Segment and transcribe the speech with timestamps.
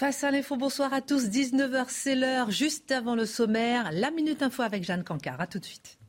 [0.00, 1.26] Face à l'info, bonsoir à tous.
[1.26, 2.50] 19h, c'est l'heure.
[2.50, 5.38] Juste avant le sommaire, la Minute Info avec Jeanne Cancard.
[5.42, 5.99] À tout de suite.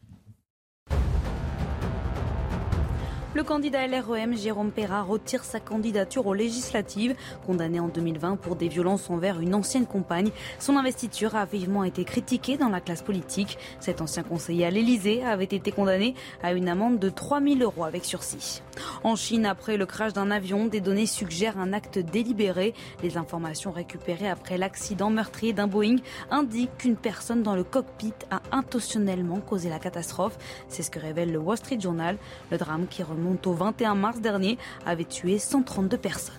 [3.34, 7.16] Le candidat LREM, Jérôme Perra, retire sa candidature aux législatives.
[7.46, 12.04] Condamné en 2020 pour des violences envers une ancienne compagne, son investiture a vivement été
[12.04, 13.58] critiquée dans la classe politique.
[13.80, 16.14] Cet ancien conseiller à l'Elysée avait été condamné
[16.44, 18.62] à une amende de 3000 euros avec sursis.
[19.06, 22.74] En Chine, après le crash d'un avion, des données suggèrent un acte délibéré.
[23.02, 25.98] Les informations récupérées après l'accident meurtrier d'un Boeing
[26.32, 30.38] indiquent qu'une personne dans le cockpit a intentionnellement causé la catastrophe.
[30.68, 32.18] C'est ce que révèle le Wall Street Journal.
[32.52, 36.36] Le drame qui remonte remonte au 21 mars dernier, avait tué 132 personnes.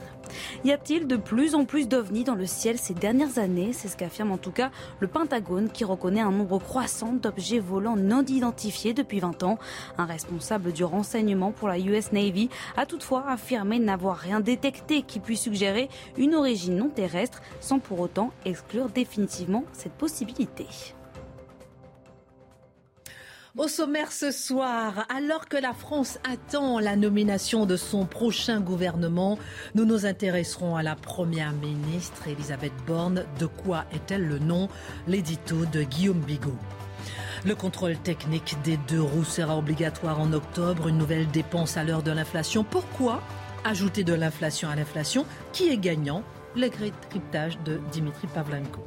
[0.64, 3.72] Y a-t-il de plus en plus d'ovnis dans le ciel ces dernières années?
[3.72, 7.96] C'est ce qu'affirme en tout cas le Pentagone qui reconnaît un nombre croissant d'objets volants
[7.96, 9.58] non identifiés depuis 20 ans.
[9.98, 15.20] Un responsable du renseignement pour la US Navy a toutefois affirmé n'avoir rien détecté qui
[15.20, 20.66] puisse suggérer une origine non terrestre sans pour autant exclure définitivement cette possibilité.
[23.58, 29.38] Au sommaire ce soir, alors que la France attend la nomination de son prochain gouvernement,
[29.74, 33.26] nous nous intéresserons à la première ministre Elisabeth Borne.
[33.38, 34.70] De quoi est-elle le nom?
[35.06, 36.56] L'édito de Guillaume Bigot.
[37.44, 42.02] Le contrôle technique des deux roues sera obligatoire en octobre, une nouvelle dépense à l'heure
[42.02, 42.64] de l'inflation.
[42.64, 43.20] Pourquoi
[43.64, 45.26] ajouter de l'inflation à l'inflation?
[45.52, 46.22] Qui est gagnant?
[46.56, 48.82] Le cryptage de Dimitri Pavlenko.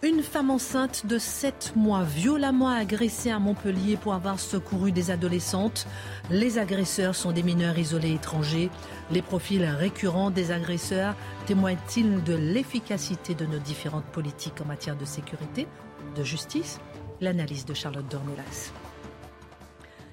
[0.00, 5.88] Une femme enceinte de 7 mois violemment agressée à Montpellier pour avoir secouru des adolescentes.
[6.30, 8.70] Les agresseurs sont des mineurs isolés étrangers.
[9.10, 15.04] Les profils récurrents des agresseurs témoignent-ils de l'efficacité de nos différentes politiques en matière de
[15.04, 15.66] sécurité,
[16.14, 16.78] de justice?
[17.20, 18.70] L'analyse de Charlotte Dornelas.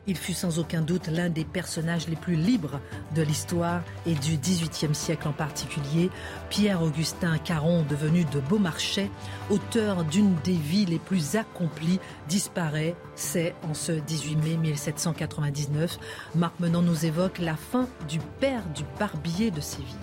[0.07, 2.79] Il fut sans aucun doute l'un des personnages les plus libres
[3.15, 6.09] de l'histoire et du XVIIIe siècle en particulier.
[6.49, 9.09] Pierre-Augustin Caron, devenu de Beaumarchais,
[9.49, 11.99] auteur d'une des vies les plus accomplies,
[12.29, 12.95] disparaît.
[13.15, 15.97] C'est en ce 18 mai 1799.
[16.35, 19.95] Marc Menon nous évoque la fin du père du barbier de Séville.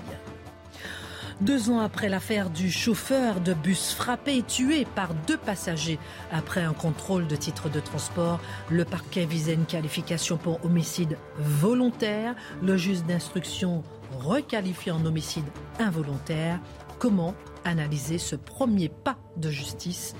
[1.42, 5.98] Deux ans après l'affaire du chauffeur de bus frappé et tué par deux passagers
[6.30, 12.36] après un contrôle de titre de transport, le parquet visait une qualification pour homicide volontaire.
[12.62, 13.82] Le juge d'instruction
[14.12, 15.44] requalifie en homicide
[15.80, 16.60] involontaire.
[17.00, 20.14] Comment analyser ce premier pas de justice?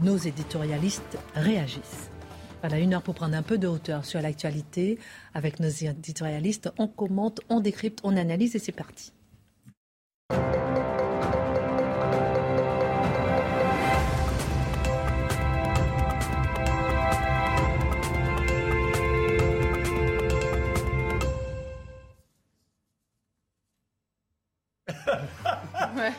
[0.00, 2.08] Nos éditorialistes réagissent.
[2.62, 4.98] Voilà, une heure pour prendre un peu de hauteur sur l'actualité
[5.34, 6.72] avec nos éditorialistes.
[6.78, 9.12] On commente, on décrypte, on analyse et c'est parti.
[25.94, 26.12] 왜?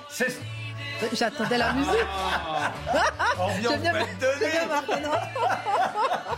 [1.14, 1.92] J'attendais la musique.
[3.38, 3.74] Ambiance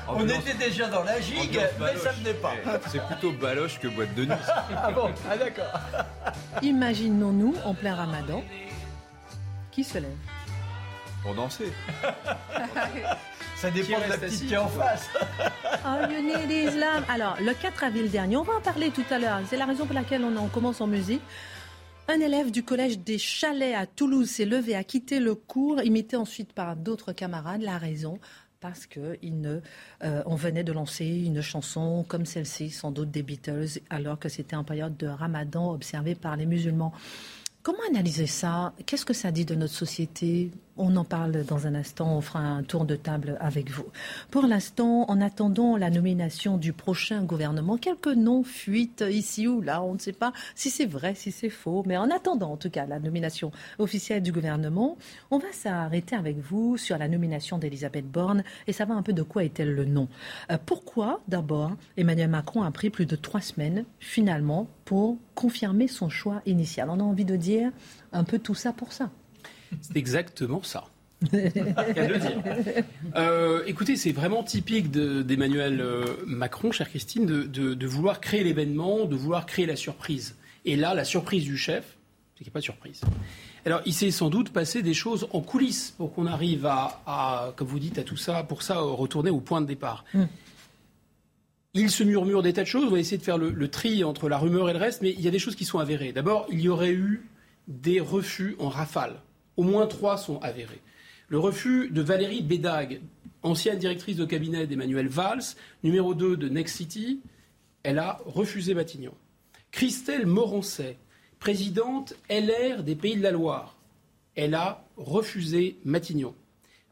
[0.08, 2.54] On était déjà dans la gigue, mais ça venait pas.
[2.92, 4.36] C'est plutôt baloche que boîte de nuit.
[4.78, 5.80] Ah bon Ah d'accord.
[6.62, 8.44] Imaginons-nous en plein ramadan
[9.72, 10.12] qui se lève?
[11.24, 11.74] Pour danser.
[13.56, 15.10] Ça dépend de la petite qui est en face.
[15.86, 17.04] Oh, you need Islam.
[17.10, 19.40] Alors, le 4 avril dernier, on va en parler tout à l'heure.
[19.50, 21.22] C'est la raison pour laquelle on, en commence en musique.
[22.08, 26.16] Un élève du collège des Chalets à Toulouse s'est levé, a quitté le cours, imité
[26.16, 27.64] ensuite par d'autres camarades.
[27.64, 28.20] La raison,
[28.60, 34.20] parce qu'on euh, venait de lancer une chanson comme celle-ci, sans doute des Beatles, alors
[34.20, 36.94] que c'était en période de Ramadan observée par les musulmans.
[37.64, 38.74] Comment analyser ça?
[38.86, 40.52] Qu'est-ce que ça dit de notre société?
[40.78, 43.86] On en parle dans un instant, on fera un tour de table avec vous.
[44.30, 49.82] Pour l'instant, en attendant la nomination du prochain gouvernement, quelques noms fuitent ici ou là,
[49.82, 52.70] on ne sait pas si c'est vrai, si c'est faux, mais en attendant en tout
[52.70, 54.98] cas la nomination officielle du gouvernement,
[55.32, 59.24] on va s'arrêter avec vous sur la nomination d'Elisabeth Borne et savoir un peu de
[59.24, 60.08] quoi est-elle le nom?
[60.52, 66.10] Euh, pourquoi d'abord Emmanuel Macron a pris plus de trois semaines finalement pour confirmer son
[66.10, 66.90] choix initial?
[66.90, 67.72] On a envie de dire
[68.12, 69.10] un peu tout ça pour ça.
[69.82, 70.86] C'est exactement ça.
[73.16, 79.16] Euh, écoutez, c'est vraiment typique d'Emmanuel euh, Macron, chère Christine, de, vouloir créer l'événement, de
[79.16, 80.36] vouloir créer la surprise.
[80.66, 81.96] Et là, la surprise du chef,
[82.34, 83.02] c'est qu'il n'y a pas de surprise.
[83.66, 87.68] Alors, il s'est sans doute passé des choses en coulisses pour qu'on arrive à, comme
[87.68, 90.04] vous dites, à tout ça, pour ça, retourner au point de départ.
[90.14, 90.26] Mm.
[91.74, 92.86] Il se murmure des tas de choses.
[92.88, 95.22] On va essayer de faire le, tri entre la rumeur et le reste, mais il
[95.22, 96.12] y a des choses qui sont avérées.
[96.12, 97.28] D'abord, il y aurait eu
[97.68, 99.22] des refus en rafale.
[99.58, 100.82] Au moins trois sont avérés.
[101.28, 103.02] Le refus de Valérie Bédag,
[103.42, 107.22] ancienne directrice de cabinet d'Emmanuel Valls, numéro 2 de Next City,
[107.84, 109.14] elle a refusé Matignon.
[109.72, 110.98] Christelle Morancet,
[111.40, 113.78] présidente LR des Pays de la Loire,
[114.36, 116.34] elle a refusé Matignon.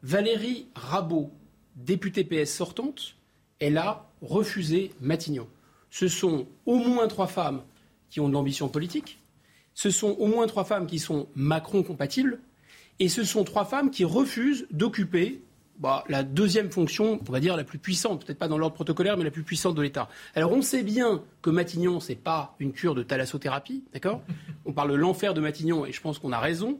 [0.02, 1.30] Valérie Rabault,
[1.76, 3.16] députée PS sortante,
[3.58, 5.48] elle a refusé Matignon.
[5.90, 7.62] Ce sont au moins trois femmes
[8.10, 9.18] qui ont de l'ambition politique,
[9.74, 12.38] ce sont au moins trois femmes qui sont Macron compatibles,
[13.00, 15.40] et ce sont trois femmes qui refusent d'occuper
[15.78, 19.16] bah, la deuxième fonction, on va dire la plus puissante, peut-être pas dans l'ordre protocolaire,
[19.16, 20.08] mais la plus puissante de l'État.
[20.34, 24.22] Alors on sait bien que Matignon, c'est pas une cure de thalassothérapie, d'accord?
[24.66, 26.78] On parle de l'enfer de Matignon et je pense qu'on a raison.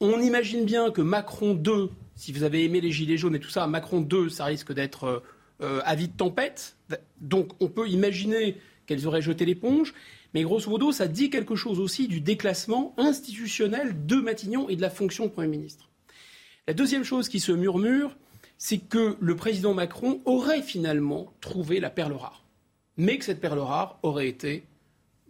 [0.00, 3.50] On imagine bien que Macron 2, si vous avez aimé les Gilets jaunes et tout
[3.50, 5.20] ça, Macron 2, ça risque d'être euh,
[5.62, 6.76] euh, avis de tempête.
[7.20, 8.56] Donc on peut imaginer
[8.86, 9.94] qu'elles auraient jeté l'éponge.
[10.34, 14.82] Mais grosso modo, ça dit quelque chose aussi du déclassement institutionnel de Matignon et de
[14.82, 15.88] la fonction de Premier ministre.
[16.66, 18.16] La deuxième chose qui se murmure,
[18.58, 22.44] c'est que le président Macron aurait finalement trouvé la perle rare,
[22.96, 24.64] mais que cette perle rare aurait été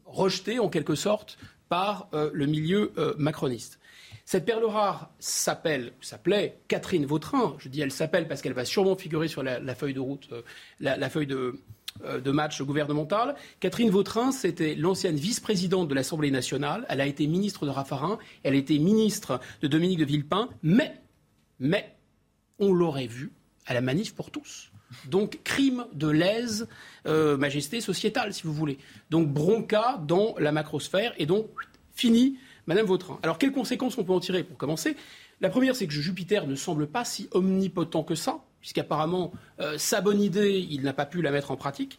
[0.06, 3.80] rejetée en quelque sorte par euh, le milieu euh, macroniste.
[4.24, 7.56] Cette perle rare s'appelle, s'appelait Catherine Vautrin.
[7.58, 10.42] Je dis elle s'appelle parce qu'elle va sûrement figurer sur la, feuille de route, euh,
[10.80, 11.60] la, feuille de,
[12.02, 13.37] de match gouvernemental.
[13.61, 16.85] Catherine Vautrin, c'était l'ancienne vice-présidente de l'Assemblée nationale.
[16.88, 21.00] Elle a été ministre de Raffarin, elle a été ministre de Dominique de Villepin, mais,
[21.61, 21.94] mais
[22.58, 23.32] on l'aurait vu
[23.67, 24.73] à la manif pour tous.
[25.08, 26.69] Donc crime de lèse,
[27.06, 28.79] euh, majesté sociétale, si vous voulez.
[29.11, 31.49] Donc bronca dans la macrosphère et donc
[31.94, 33.19] fini, Madame Vautrin.
[33.23, 34.97] Alors quelles conséquences on peut en tirer pour commencer?
[35.40, 39.31] La première, c'est que Jupiter ne semble pas si omnipotent que ça, puisqu'apparemment
[39.61, 41.99] euh, sa bonne idée, il n'a pas pu la mettre en pratique.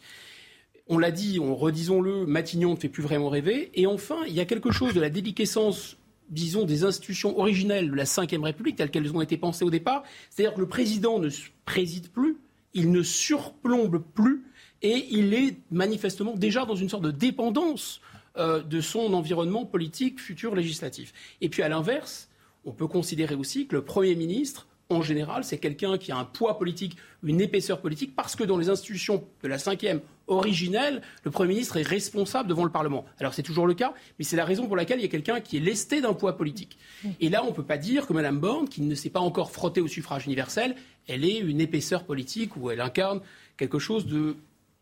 [0.88, 3.70] On l'a dit, on redisons-le, Matignon ne fait plus vraiment rêver.
[3.74, 5.96] Et enfin, il y a quelque chose de la déliquescence
[6.28, 10.02] disons, des institutions originelles de la Ve République, telles qu'elles ont été pensées au départ.
[10.28, 11.28] C'est-à-dire que le président ne
[11.66, 12.36] préside plus,
[12.74, 14.42] il ne surplombe plus,
[14.82, 18.00] et il est manifestement déjà dans une sorte de dépendance
[18.38, 21.12] euh, de son environnement politique futur législatif.
[21.40, 22.28] Et puis à l'inverse,
[22.64, 26.24] on peut considérer aussi que le Premier ministre en général, c'est quelqu'un qui a un
[26.24, 31.30] poids politique, une épaisseur politique, parce que dans les institutions de la cinquième originelle, le
[31.30, 33.04] Premier ministre est responsable devant le Parlement.
[33.18, 35.40] Alors c'est toujours le cas, mais c'est la raison pour laquelle il y a quelqu'un
[35.40, 36.78] qui est lesté d'un poids politique.
[37.20, 39.50] Et là, on ne peut pas dire que Mme Borne, qui ne s'est pas encore
[39.50, 40.76] frottée au suffrage universel,
[41.08, 43.20] elle ait une épaisseur politique ou elle incarne
[43.56, 44.36] quelque chose de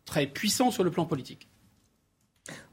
[0.05, 1.47] très puissant sur le plan politique.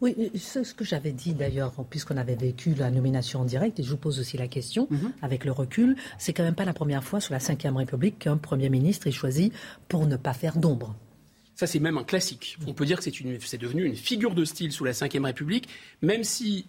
[0.01, 3.83] Oui, c'est ce que j'avais dit d'ailleurs, puisqu'on avait vécu la nomination en direct, et
[3.83, 5.13] je vous pose aussi la question, mhm.
[5.23, 8.37] avec le recul, c'est quand même pas la première fois sous la Ve République qu'un
[8.37, 9.53] Premier ministre est choisi
[9.89, 10.95] pour ne pas faire d'ombre.
[11.55, 12.59] Ça, c'est même un classique.
[12.67, 15.69] On peut dire que c'est devenu une figure de style sous la Ve République,
[16.03, 16.67] même si,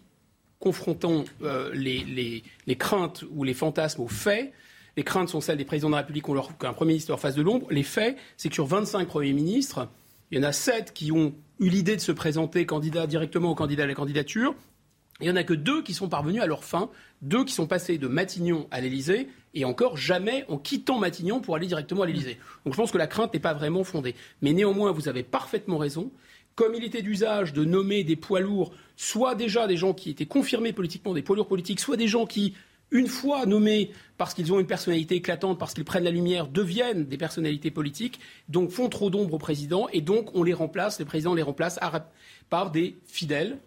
[0.59, 2.43] confrontant euh, les,
[2.77, 4.53] craintes ou les fantasmes aux faits,
[4.95, 6.25] les craintes sont celles des présidents de la République
[6.59, 7.67] qu'un Premier ministre leur fasse de l'ombre.
[7.71, 9.89] Les faits, c'est que sur 25 Premiers ministres,
[10.31, 11.33] il y en a 7 qui ont
[11.69, 14.55] l'idée de se présenter candidat directement au candidat à la candidature.
[15.19, 16.89] Il n'y en a que deux qui sont parvenus à leur fin,
[17.21, 21.55] deux qui sont passés de Matignon à l'Élysée, et encore jamais en quittant Matignon pour
[21.55, 22.39] aller directement à l'Élysée.
[22.65, 24.15] Donc je pense que la crainte n'est pas vraiment fondée.
[24.41, 26.11] Mais néanmoins, vous avez parfaitement raison.
[26.55, 30.25] Comme il était d'usage de nommer des poids lourds, soit déjà des gens qui étaient
[30.25, 32.55] confirmés politiquement, des poids lourds politiques, soit des gens qui
[32.93, 37.05] une fois nommés parce qu'ils ont une personnalité éclatante, parce qu'ils prennent la lumière, deviennent
[37.05, 41.05] des personnalités politiques, donc font trop d'ombre au président, et donc on les remplace, les
[41.05, 41.79] présidents les remplacent
[42.49, 43.57] par des fidèles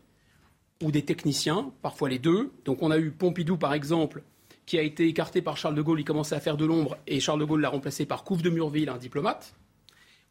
[0.83, 2.53] ou des techniciens, parfois les deux.
[2.65, 4.23] Donc on a eu Pompidou, par exemple,
[4.65, 7.21] qui a été écarté par Charles de Gaulle, il commençait à faire de l'ombre, et
[7.21, 9.55] Charles de Gaulle l'a remplacé par Couve de Murville, un diplomate.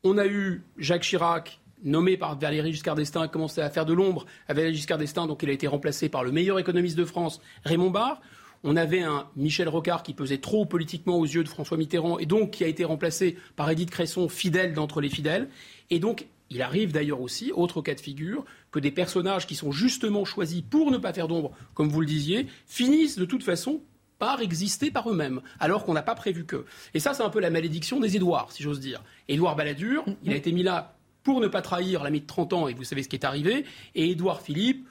[0.04, 4.26] On a eu Jacques Chirac, nommé par Valéry Giscard d'Estaing, commençait à faire de l'ombre
[4.48, 7.42] à Valéry Giscard d'Estaing, donc il a été remplacé par le meilleur économiste de France,
[7.66, 8.22] Raymond Barre.
[8.68, 12.26] On avait un Michel Rocard qui pesait trop politiquement aux yeux de François Mitterrand et
[12.26, 15.50] donc qui a été remplacé par Édith Cresson, fidèle d'entre les fidèles.
[15.92, 19.72] Et donc, il arrive d'ailleurs aussi, autre cas de figure, que des personnages qui sont
[19.72, 23.82] justement choisis pour ne pas faire d'ombre, comme vous le disiez, finissent de toute façon
[24.18, 26.66] par exister par eux-mêmes, alors qu'on n'a pas prévu que.
[26.96, 29.04] Et ça, c'est un peu la malédiction des Édouards, si j'ose dire.
[29.28, 32.68] Édouard Balladur, il a été mis là pour ne pas trahir l'ami de 30 ans,
[32.68, 34.88] et vous savez ce qui est arrivé, et Édouard Philippe,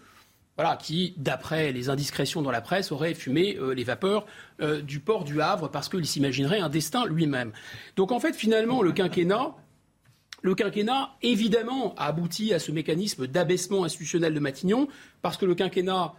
[0.56, 4.26] voilà, qui, d'après les indiscrétions dans la presse, aurait fumé euh, les vapeurs
[4.60, 7.52] euh, du port du Havre parce qu'il s'imaginerait un destin lui-même.
[7.96, 9.54] Donc en fait, finalement, le quinquennat,
[10.42, 14.88] le quinquennat, évidemment, a abouti à ce mécanisme d'abaissement institutionnel de Matignon,
[15.22, 16.14] parce que le quinquennat,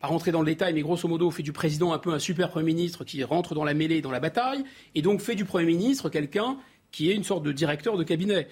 [0.00, 2.50] pas rentrer dans le détail, mais grosso modo, fait du président un peu un super
[2.50, 4.64] Premier ministre qui rentre dans la mêlée, dans la bataille,
[4.94, 6.58] et donc fait du Premier ministre quelqu'un
[6.92, 8.48] qui est une sorte de directeur de cabinet.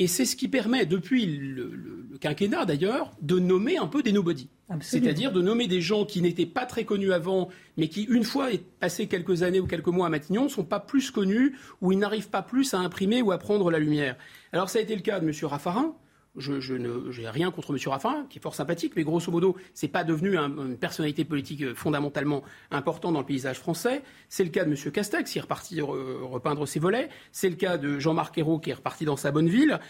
[0.00, 4.48] Et c'est ce qui permet, depuis le, quinquennat d'ailleurs, de nommer un peu des nobody.
[4.80, 8.48] C'est-à-dire de nommer des gens qui n'étaient pas très connus avant, mais qui, une fois
[8.80, 11.98] passé quelques années ou quelques mois à Matignon, ne sont pas plus connus ou ils
[11.98, 14.16] n'arrivent pas plus à imprimer ou à prendre la lumière.
[14.52, 15.34] Alors ça a été le cas de M.
[15.42, 15.94] Raffarin,
[16.36, 17.78] je, n'ai rien contre M.
[17.86, 21.74] Raffin, qui est fort sympathique, mais grosso modo, c'est pas devenu une personnalité politique euh,
[21.74, 24.02] fondamentalement importante dans le paysage français.
[24.28, 24.92] C'est le cas de M.
[24.92, 27.08] Castex, qui est reparti repeindre ses volets.
[27.32, 29.80] C'est le cas de Jean-Marc Ayrault, qui est reparti dans sa bonne ville.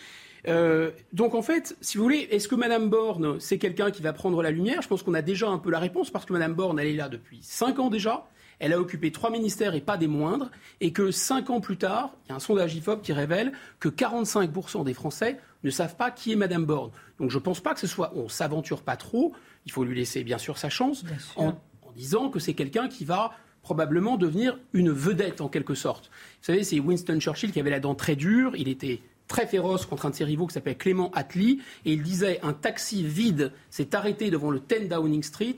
[0.46, 4.12] Euh, donc en fait, si vous voulez, est-ce que Mme Borne, c'est quelqu'un qui va
[4.12, 4.82] prendre la lumière?
[4.82, 6.94] Je pense qu'on a déjà un peu la réponse, parce que Mme Borne, elle est
[6.94, 8.28] là depuis cinq ans déjà.
[8.60, 12.16] Elle a occupé trois ministères et pas des moindres, et que cinq ans plus tard,
[12.24, 16.10] il y a un sondage IFOP qui révèle que 45% des Français ne savent pas
[16.10, 16.90] qui est Madame Borne.
[17.18, 19.32] Donc je ne pense pas que ce soit, on s'aventure pas trop,
[19.66, 21.04] il faut lui laisser bien sûr sa chance,
[21.36, 21.54] en,
[21.96, 26.10] disant que c'est quelqu'un qui va probablement devenir une vedette en quelque sorte.
[26.40, 29.84] Vous savez, c'est Winston Churchill qui avait la dent très dure, il était très féroce
[29.84, 33.52] contre un de ses rivaux qui s'appelait Clément Attlee, et il disait un taxi vide
[33.68, 35.56] s'est arrêté devant le 10 Downing Street,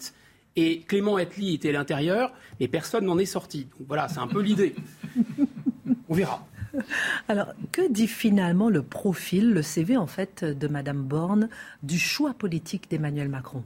[0.57, 3.69] et Clément Attlee était à l'intérieur, mais personne n'en est sorti.
[3.78, 4.75] Donc voilà, c'est un peu l'idée.
[6.09, 6.47] On verra.
[7.29, 11.49] Alors, que dit finalement le profil, le CV en fait de Madame Borne
[11.83, 13.65] du choix politique d'Emmanuel Macron?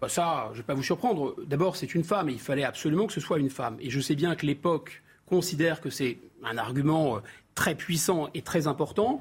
[0.00, 1.36] Bah, ça, je ne vais pas vous surprendre.
[1.46, 3.76] D'abord, c'est une femme et il fallait absolument que ce soit une femme.
[3.80, 7.20] Et je sais bien que l'époque considère que c'est un argument euh,
[7.54, 9.20] très puissant et très important.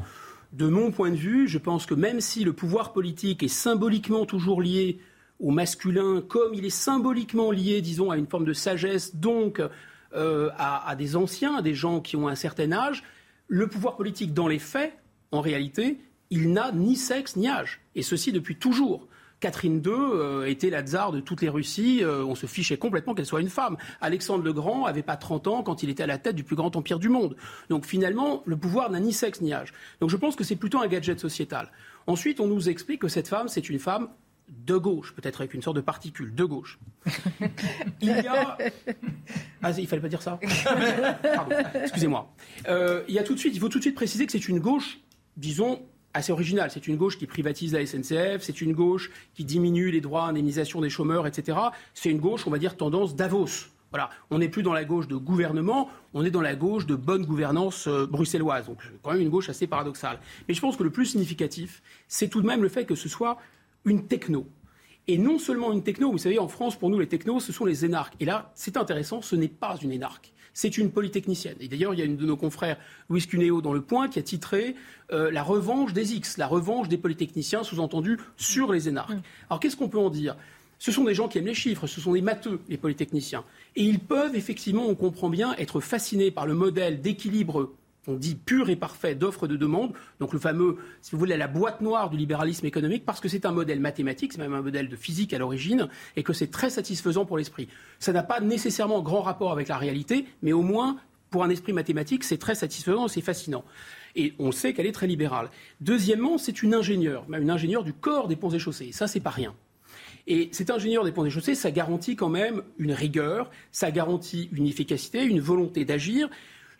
[0.53, 4.25] De mon point de vue, je pense que même si le pouvoir politique est symboliquement
[4.25, 4.99] toujours lié
[5.39, 9.61] au masculin, comme il est symboliquement lié, disons, à une forme de sagesse, donc
[10.15, 13.03] euh, à, des anciens, à des gens qui ont un certain âge,
[13.47, 14.93] le pouvoir politique, dans les faits,
[15.31, 15.99] en réalité,
[16.29, 17.81] il n'a ni sexe ni âge.
[17.95, 19.07] Et ceci depuis toujours.
[19.41, 22.03] Catherine II euh, était la tsar de toutes les Russies.
[22.03, 23.75] Euh, on se fichait complètement qu'elle soit une femme.
[23.99, 26.55] Alexandre le Grand n'avait pas 30 ans quand il était à la tête du plus
[26.55, 27.35] grand empire du monde.
[27.69, 29.73] Donc finalement, le pouvoir n'a ni sexe ni âge.
[29.99, 31.71] Donc je pense que c'est plutôt un gadget sociétal.
[32.05, 34.09] Ensuite, on nous explique que cette femme, c'est une femme
[34.51, 36.77] de gauche, peut-être avec une sorte de particule, de gauche.
[38.01, 38.57] il y a.
[39.63, 40.39] Ah, il fallait pas dire ça.
[41.35, 42.33] Pardon, excusez-moi.
[42.67, 44.47] Euh, il y a tout de suite, il faut tout de suite préciser que c'est
[44.47, 44.99] une gauche,
[45.37, 45.81] disons,
[46.13, 46.69] assez originale.
[46.71, 50.81] C'est une gauche qui privatise la SNCF, c'est une gauche qui diminue les droits indemnisation
[50.81, 51.57] des chômeurs, etc.
[51.93, 53.69] C'est une gauche, on va dire, tendance Davos.
[53.91, 56.95] Voilà, on n'est plus dans la gauche de gouvernement, on est dans la gauche de
[56.95, 58.65] bonne gouvernance euh, bruxelloise.
[58.67, 60.19] Donc, quand même une gauche assez paradoxale.
[60.47, 63.09] Mais je pense que le plus significatif, c'est tout de même le fait que ce
[63.09, 63.37] soit
[63.85, 64.47] une techno.
[65.07, 67.65] Et non seulement une techno, vous savez, en France, pour nous, les technos, ce sont
[67.65, 68.13] les énarques.
[68.19, 71.57] Et là, c'est intéressant, ce n'est pas une énarque, c'est une polytechnicienne.
[71.59, 72.77] Et d'ailleurs, il y a une de nos confrères,
[73.09, 74.75] Louis Cuneo, dans Le Point, qui a titré
[75.11, 79.11] euh, La revanche des X, la revanche des polytechniciens, sous-entendu, sur les énarques.
[79.11, 79.21] Mm.
[79.49, 80.35] Alors, qu'est-ce qu'on peut en dire?
[80.77, 83.43] Ce sont des gens qui aiment les chiffres, ce sont des matheux, les polytechniciens.
[83.75, 87.71] Et ils peuvent effectivement, on comprend bien, être fascinés par le modèle d'équilibre
[88.07, 91.47] on dit pur et parfait d'offre de demande, donc le fameux, si vous voulez, la
[91.47, 94.89] boîte noire du libéralisme économique, parce que c'est un modèle mathématique, c'est même un modèle
[94.89, 97.67] de physique à l'origine, et que c'est très satisfaisant pour l'esprit.
[97.99, 100.97] Ça n'a pas nécessairement grand rapport avec la réalité, mais au moins,
[101.29, 103.63] pour un esprit mathématique, c'est très satisfaisant, c'est fascinant.
[104.15, 105.49] Et on sait qu'elle est très libérale.
[105.79, 108.91] Deuxièmement, c'est une ingénieure, une ingénieure du corps des ponts et chaussées.
[108.91, 109.55] Ça, c'est pas rien.
[110.27, 114.49] Et cet ingénieur des ponts et chaussées, ça garantit quand même une rigueur, ça garantit
[114.51, 116.29] une efficacité, une volonté d'agir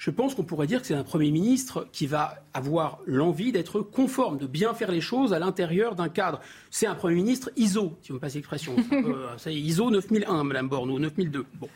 [0.01, 3.81] je pense qu'on pourrait dire que c'est un Premier ministre qui va avoir l'envie d'être
[3.81, 6.41] conforme, de bien faire les choses à l'intérieur d'un cadre.
[6.71, 8.75] C'est un Premier ministre ISO, si vous me passez l'expression.
[8.91, 11.45] euh, c'est ISO 9001, Madame Borne, ou 9002.
[11.59, 11.69] Bon.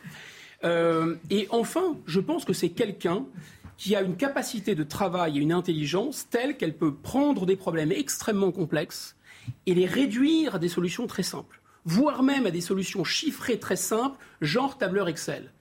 [0.64, 3.24] Euh, et enfin, je pense que c'est quelqu'un
[3.76, 7.92] qui a une capacité de travail et une intelligence telle qu'elle peut prendre des problèmes
[7.92, 9.14] extrêmement complexes
[9.66, 13.76] et les réduire à des solutions très simples, voire même à des solutions chiffrées très
[13.76, 15.52] simples, genre tableur Excel.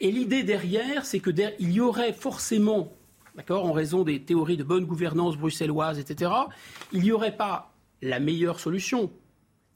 [0.00, 2.92] Et l'idée derrière, c'est qu'il y aurait forcément,
[3.34, 6.30] d'accord, en raison des théories de bonne gouvernance bruxelloise, etc.,
[6.92, 9.10] il n'y aurait pas la meilleure solution,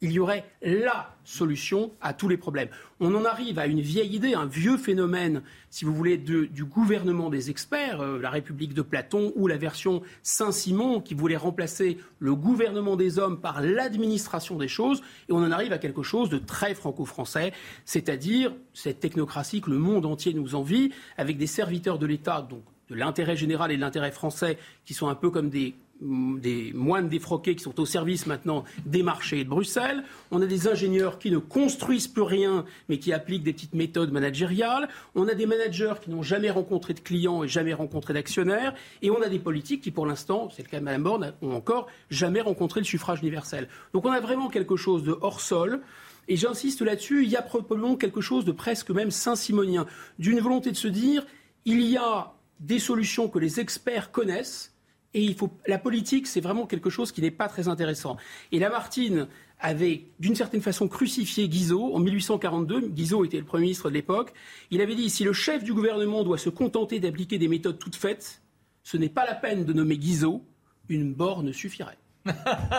[0.03, 2.69] il y aurait la solution à tous les problèmes.
[2.99, 7.31] On en arrive à une vieille idée, un vieux phénomène, si vous voulez, du gouvernement
[7.31, 12.35] des experts, euh, la République de Platon ou la version Saint-Simon qui voulait remplacer le
[12.35, 15.03] gouvernement des hommes par l'administration des choses.
[15.29, 17.53] Et on en arrive à quelque chose de très franco-français,
[17.85, 22.65] c'est-à-dire cette technocratie que le monde entier nous envie, avec des serviteurs de l'État, donc
[22.91, 27.09] de l'intérêt général et de l'intérêt français, qui sont un peu comme des des moines
[27.09, 30.03] défroqués qui sont au service maintenant des marchés de Bruxelles.
[30.31, 34.13] On a des ingénieurs qui ne construisent plus rien, mais qui appliquent des petites méthodes
[34.13, 34.89] managériales.
[35.15, 38.75] On a des managers qui n'ont jamais rencontré de clients et jamais rencontré d'actionnaires.
[39.01, 41.55] Et on a des politiques qui, pour l'instant, c'est le cas de Mme Borne, n'ont
[41.55, 43.69] encore jamais rencontré le suffrage universel.
[43.93, 45.81] Donc on a vraiment quelque chose de hors sol.
[46.29, 49.87] Et j'insiste là-dessus, il y a probablement quelque chose de presque même saint-simonien,
[50.19, 51.27] d'une volonté de se dire,
[51.65, 54.72] il y a des solutions que les experts connaissent,
[55.15, 58.17] et il faut, la politique, c'est vraiment quelque chose qui n'est pas très intéressant.
[58.51, 59.29] Et Lamartine
[59.61, 62.89] avait, d'une certaine façon, crucifié Guizot en 1842.
[62.89, 64.33] Guizot était le Premier ministre de l'époque.
[64.71, 67.97] Il avait dit si le chef du gouvernement doit se contenter d'appliquer des méthodes toutes
[67.97, 68.43] faites,
[68.83, 70.45] ce n'est pas la peine de nommer Guizot,
[70.89, 71.99] une borne suffirait.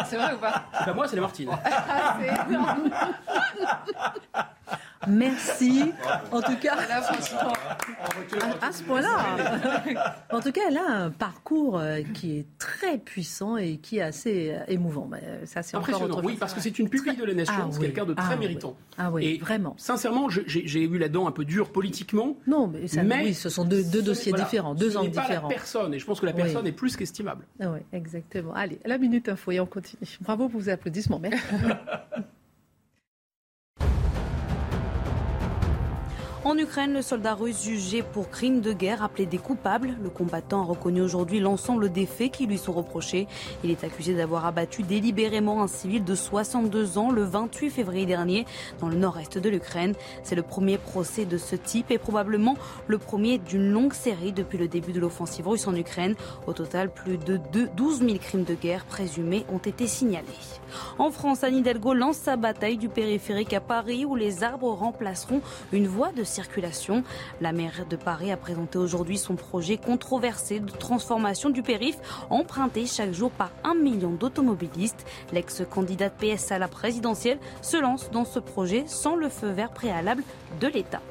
[0.09, 0.65] C'est vrai ou pas?
[0.79, 1.49] C'est pas moi, c'est Lamartine.
[1.65, 2.19] Ah,
[5.07, 5.91] Merci.
[6.31, 6.75] En tout cas,
[8.61, 9.83] à, ce point-là,
[10.31, 14.01] en tout cas, elle a un parcours euh, qui est très puissant et qui est
[14.01, 15.09] assez euh, émouvant.
[15.13, 16.21] Euh, ça, c'est impressionnant.
[16.23, 17.53] Oui, parce que c'est une pupille de la nation.
[17.57, 18.75] Ah, c'est quelqu'un de très ah méritant.
[18.97, 19.75] Ah oui, et vraiment.
[19.77, 22.35] Sincèrement, j'ai eu la dent un peu dure politiquement.
[22.47, 25.49] Non, mais, ça, oui, ce sont deux, dossiers différents, deux angles différents.
[25.49, 27.45] La personne, et je pense que la personne est plus qu'estimable.
[27.59, 28.53] oui, exactement.
[28.53, 30.01] Allez, la minute info et on continue.
[30.21, 31.19] Bravo pour vos applaudissements.
[31.19, 31.43] Merci.
[36.45, 39.95] En Ukraine, le soldat russe jugé pour crime de guerre a plaidé coupable.
[40.03, 43.29] Le combattant a reconnu aujourd'hui l'ensemble des faits qui lui sont reprochés.
[43.63, 48.45] Il est accusé d'avoir abattu délibérément un civil de 62 ans le 28 février dernier
[48.81, 49.93] dans le nord-est de l'Ukraine.
[50.23, 52.57] C'est le premier procès de ce type et probablement
[52.87, 56.15] le premier d'une longue série depuis le début de l'offensive russe en Ukraine.
[56.45, 57.39] Au total, plus de
[57.73, 60.27] 12 000 crimes de guerre présumés ont été signalés.
[60.99, 65.41] En France, Anne Hidalgo lance sa bataille du périphérique à Paris où les arbres remplaceront
[65.71, 67.03] une voie de circulation.
[67.39, 72.85] La maire de Paris a présenté aujourd'hui son projet controversé de transformation du périph' emprunté
[72.85, 75.05] chaque jour par un million d'automobilistes.
[75.31, 80.23] L'ex-candidate PS à la présidentielle se lance dans ce projet sans le feu vert préalable
[80.59, 81.01] de l'État.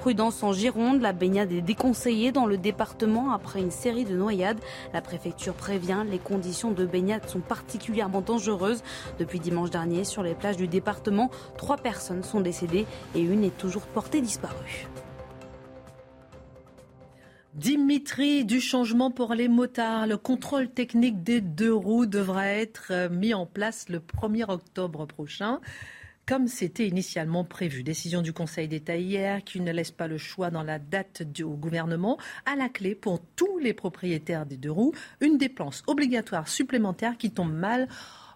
[0.00, 4.60] Prudence en Gironde, la baignade est déconseillée dans le département après une série de noyades.
[4.92, 8.82] La préfecture prévient, les conditions de baignade sont particulièrement dangereuses.
[9.18, 13.56] Depuis dimanche dernier, sur les plages du département, trois personnes sont décédées et une est
[13.56, 14.86] toujours portée disparue.
[17.54, 20.08] Dimitri, du changement pour les motards.
[20.08, 25.60] Le contrôle technique des deux roues devra être mis en place le 1er octobre prochain
[26.26, 27.82] comme c'était initialement prévu.
[27.82, 31.44] Décision du Conseil d'État hier qui ne laisse pas le choix dans la date du,
[31.44, 32.18] gouvernement.
[32.46, 37.30] À la clé, pour tous les propriétaires des deux roues, une dépense obligatoire supplémentaire qui
[37.30, 37.88] tombe mal.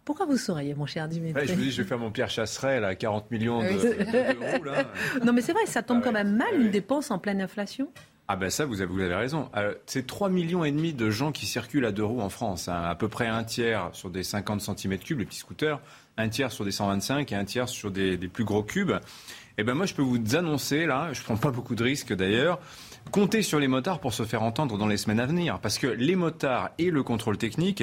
[0.04, 2.80] Pourquoi vous souriez, mon cher Dimitri Je vous dis, je vais faire mon Pierre Chasseret,
[2.80, 4.84] là, 40 millions de, Là.
[5.24, 7.90] Non, mais c'est vrai, ça tombe ah quand même mal, une dépense en pleine inflation
[8.30, 9.48] ah ben ça, vous avez, vous avez raison.
[9.56, 12.68] Euh, c'est 3 millions et demi de gens qui circulent à deux roues en France.
[12.68, 12.82] Hein.
[12.82, 15.80] À peu près un tiers sur des 50 cm3, les petits scooters,
[16.18, 18.92] un tiers sur des 125 et un tiers sur des, plus gros cubes.
[19.56, 22.60] Eh ben moi, je peux vous annoncer, là, je prends pas beaucoup de risques d'ailleurs,
[23.10, 25.58] comptez sur les motards pour se faire entendre dans les semaines à venir.
[25.60, 27.82] Parce que les motards et le contrôle technique,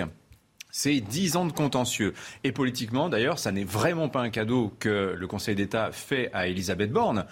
[0.72, 2.14] c'est 10 ans de contentieux.
[2.44, 6.48] Et politiquement, d'ailleurs, ça n'est vraiment pas un cadeau que le Conseil d'État fait à
[6.48, 7.26] Elisabeth Borne.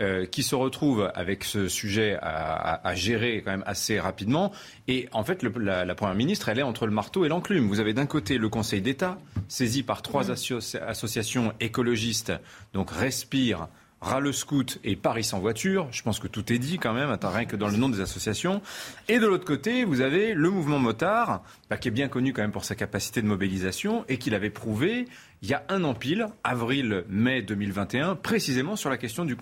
[0.00, 4.50] Euh, qui se retrouve avec ce sujet à, gérer quand même assez rapidement.
[4.88, 7.68] Et en fait, la, Première ministre, elle est entre le marteau et l'enclume.
[7.68, 12.32] Vous avez d'un côté le Conseil d'État, saisi par trois associations écologistes,
[12.72, 13.68] donc Respire,
[14.00, 15.86] Râle Scout et Paris sans voiture.
[15.92, 18.62] Je pense que tout est dit quand même, rien que dans le nom des associations.
[19.08, 22.40] Et de l'autre côté, vous avez le mouvement motard, bah, qui est bien connu quand
[22.40, 25.06] même pour sa capacité de mobilisation et qui l'avait prouvé
[25.42, 25.94] il y a un an
[26.44, 29.36] avril-mai 2021, précisément sur la question du,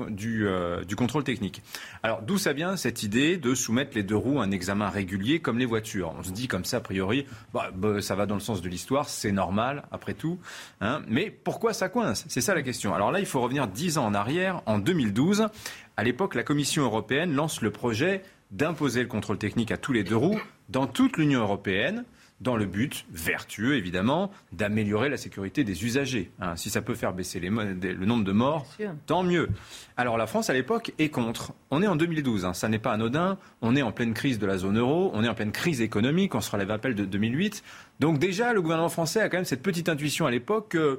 [0.47, 1.63] euh, du, contrôle technique.
[2.05, 5.41] Alors d'où ça vient cette idée de soumettre les deux roues à un examen régulier
[5.41, 6.15] comme les voitures?
[6.17, 8.69] On se dit comme ça, a priori, bah, bah, ça va dans le sens de
[8.69, 10.39] l'histoire, c'est normal après tout.
[10.81, 11.03] Hein.
[11.09, 12.25] Mais pourquoi ça coince?
[12.29, 12.95] C'est ça la question.
[12.95, 15.49] Alors là, il faut revenir dix ans en arrière, en 2012.
[15.97, 20.05] À l'époque, la Commission européenne lance le projet d'imposer le contrôle technique à tous les
[20.05, 22.05] deux roues dans toute l'Union européenne
[22.41, 26.31] dans le but, vertueux évidemment, d'améliorer la sécurité des usagers.
[26.41, 26.57] Hein.
[26.57, 28.67] si ça peut faire baisser le nombre de morts,
[29.07, 29.49] tant mieux.
[29.97, 31.53] Alors la France à l'époque est contre.
[31.71, 32.55] On est en 2012, hein.
[32.55, 33.39] ça n'est pas anodin.
[33.61, 36.35] On est en pleine crise de la zone euro, on est en pleine crise économique,
[36.35, 37.63] on se relève appel de 2008.
[38.01, 40.99] Donc déjà, le gouvernement français a quand même cette petite intuition à l'époque que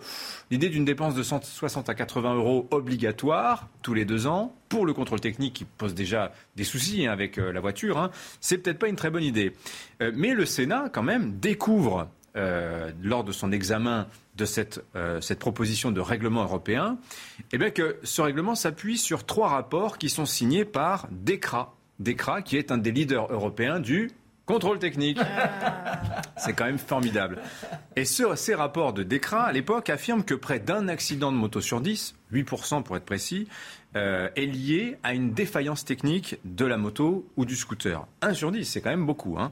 [0.51, 4.93] l'idée d'une dépense de 160 à 80 euros obligatoire tous les deux ans pour le
[4.93, 8.79] contrôle technique qui pose déjà des soucis hein, avec euh, la voiture, hein, c'est peut-être
[8.79, 9.53] pas une très bonne idée.
[10.01, 14.79] Euh, mais le Sénat, quand même, découvre euh, lors de son examen de cette,
[15.39, 16.97] proposition de règlement européen,
[17.51, 21.75] eh bien que ce règlement s'appuie sur trois rapports qui sont signés par DECRA.
[21.99, 24.11] DECRA, qui est un des leaders européens du
[24.49, 25.19] Contrôle technique.
[25.21, 26.23] Ah.
[26.37, 27.37] C'est quand même formidable.
[27.95, 31.81] Et ces rapports de DECRA, à l'époque, affirment que près d'un accident de moto sur
[31.81, 33.47] 10, 8% pour être précis,
[33.95, 38.07] euh, est lié à une défaillance technique de la moto ou du scooter.
[38.23, 39.37] 1 sur 10, c'est quand même beaucoup.
[39.37, 39.51] Hein.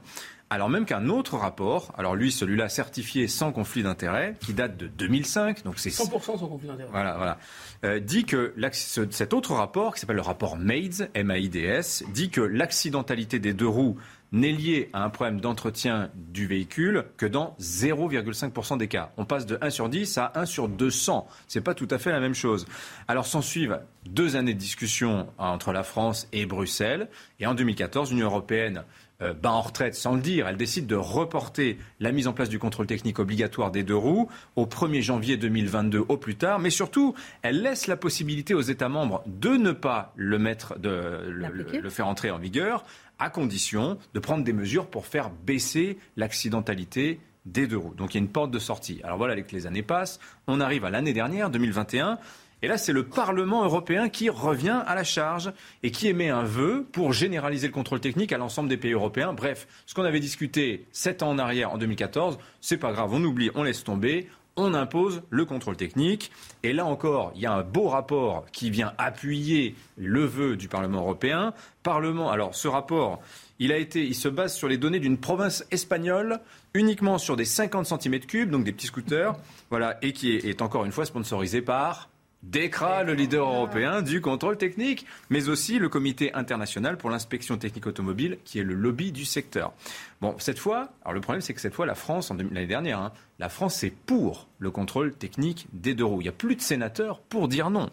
[0.50, 4.86] Alors même qu'un autre rapport, alors lui, celui-là certifié sans conflit d'intérêt, qui date de
[4.86, 6.88] 2005, donc c'est 100% sans conflit d'intérêt.
[6.90, 7.38] Voilà, voilà.
[7.84, 13.38] Euh, dit que cet autre rapport, qui s'appelle le rapport MAIDS, M-A-I-D-S, dit que l'accidentalité
[13.38, 13.98] des deux roues
[14.32, 19.12] n'est lié à un problème d'entretien du véhicule que dans 0,5% des cas.
[19.16, 21.26] On passe de 1 sur 10 à 1 sur 200.
[21.46, 22.66] C'est pas tout à fait la même chose.
[23.06, 27.08] Alors s'en suivent deux années de discussion entre la France et Bruxelles.
[27.40, 28.84] Et en 2014, l'Union européenne
[29.20, 30.46] euh, bat en retraite sans le dire.
[30.46, 34.28] Elle décide de reporter la mise en place du contrôle technique obligatoire des deux roues
[34.54, 36.60] au 1er janvier 2022 au plus tard.
[36.60, 41.20] Mais surtout, elle laisse la possibilité aux États membres de ne pas le mettre, de
[41.28, 42.84] le faire entrer en vigueur
[43.18, 47.94] à condition de prendre des mesures pour faire baisser l'accidentalité des deux roues.
[47.94, 49.00] Donc il y a une porte de sortie.
[49.04, 50.20] Alors voilà les années passent.
[50.46, 52.18] On arrive à l'année dernière, 2021.
[52.60, 55.52] Et là, c'est le Parlement européen qui revient à la charge
[55.84, 59.32] et qui émet un vœu pour généraliser le contrôle technique à l'ensemble des pays européens.
[59.32, 63.22] Bref, ce qu'on avait discuté sept ans en arrière, en 2014, c'est pas grave, on
[63.22, 64.28] oublie, on laisse tomber
[64.58, 66.30] on impose le contrôle technique.
[66.62, 70.68] Et là encore, il y a un beau rapport qui vient appuyer le vœu du
[70.68, 71.54] Parlement européen.
[71.82, 73.22] Parlement, alors ce rapport,
[73.58, 76.40] il, a été, il se base sur les données d'une province espagnole,
[76.74, 79.34] uniquement sur des 50 cm3, donc des petits scooters,
[79.70, 82.10] voilà, et qui est encore une fois sponsorisé par
[82.42, 87.86] DECRA, le leader européen du contrôle technique, mais aussi le Comité international pour l'inspection technique
[87.86, 89.72] automobile, qui est le lobby du secteur.
[90.20, 93.12] Bon, cette fois, alors le problème, c'est que cette fois, la France, l'année dernière, hein,
[93.38, 96.20] la France est pour le contrôle technique des deux roues.
[96.20, 97.90] Il n'y a plus de sénateurs pour dire non.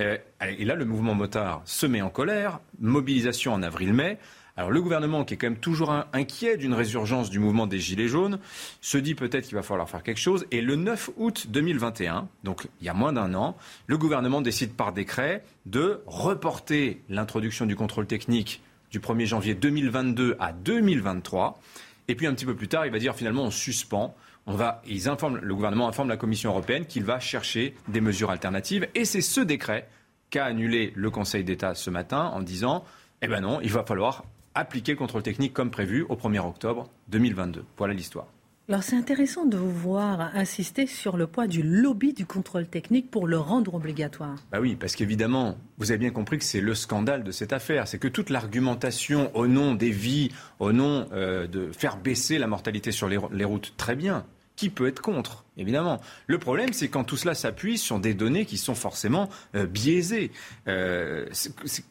[0.00, 4.18] Euh, et là, le mouvement motard se met en colère, mobilisation en avril-mai.
[4.56, 8.06] Alors le gouvernement, qui est quand même toujours inquiet d'une résurgence du mouvement des Gilets
[8.06, 8.38] jaunes,
[8.80, 10.46] se dit peut-être qu'il va falloir faire quelque chose.
[10.52, 13.56] Et le 9 août 2021, donc il y a moins d'un an,
[13.88, 18.62] le gouvernement décide par décret de reporter l'introduction du contrôle technique
[18.92, 21.60] du 1er janvier 2022 à 2023.
[22.06, 24.14] Et puis un petit peu plus tard, il va dire finalement on suspend.
[24.46, 28.86] On va, le gouvernement informe la Commission européenne qu'il va chercher des mesures alternatives.
[28.94, 29.88] Et c'est ce décret
[30.30, 32.84] qu'a annulé le Conseil d'État ce matin en disant
[33.20, 36.88] eh ben non, il va falloir appliquer le contrôle technique comme prévu au 1er octobre
[37.08, 37.64] 2022.
[37.76, 38.26] Voilà l'histoire.
[38.66, 43.10] Alors c'est intéressant de vous voir insister sur le poids du lobby du contrôle technique
[43.10, 44.36] pour le rendre obligatoire.
[44.50, 47.86] Bah oui, parce qu'évidemment, vous avez bien compris que c'est le scandale de cette affaire.
[47.86, 52.46] C'est que toute l'argumentation au nom des vies, au nom euh, de faire baisser la
[52.46, 54.24] mortalité sur les routes, très bien.
[54.56, 55.43] Qui peut être contre?
[55.56, 56.00] Évidemment.
[56.26, 60.30] Le problème, c'est quand tout cela s'appuie sur des données qui sont forcément euh, biaisées.
[60.68, 61.26] Euh,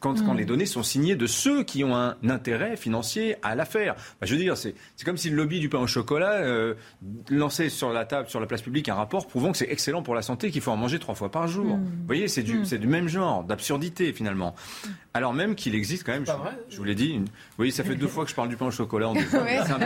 [0.00, 0.38] quand, quand, mm.
[0.38, 3.94] les données sont signées de ceux qui ont un intérêt financier à l'affaire.
[4.20, 4.74] Bah, je veux dire, c'est
[5.04, 6.74] comme si le lobby du pain au chocolat euh,
[7.30, 10.14] lançait sur la table, sur la place publique, un rapport prouvant que c'est excellent pour
[10.14, 11.76] la santé, qu'il faut en manger trois fois par jour.
[11.76, 11.84] Mm.
[11.84, 14.54] Vous voyez, c'est du, du même genre, d'absurdité finalement.
[15.16, 16.26] Alors même qu'il existe quand même,
[16.68, 17.26] je, vous l'ai dit, une...
[17.58, 19.08] oui, ça fait deux fois que je parle du pain au chocolat.
[19.08, 19.78] En c'est un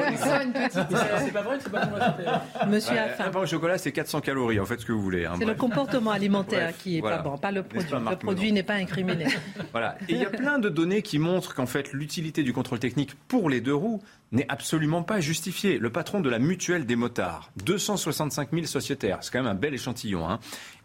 [0.70, 2.66] C'est pas vrai, c'est pas.
[2.66, 4.60] Monsieur Un pain au chocolat là, c'est 400 calories.
[4.60, 5.24] En fait, ce que vous voulez.
[5.24, 7.90] Hein, c'est le comportement alimentaire qui est pas bon, pas le produit.
[8.10, 9.26] le produit n'est pas incriminé.
[9.72, 9.96] voilà.
[10.08, 13.14] Et il y a plein de données qui montrent qu'en fait, l'utilité du contrôle technique
[13.28, 14.02] pour les deux roues
[14.32, 15.78] n'est absolument pas justifiée.
[15.78, 19.74] Le patron de la mutuelle des motards, 265 000 sociétaires, c'est quand même un bel
[19.74, 20.28] échantillon.
[20.28, 20.40] Hein.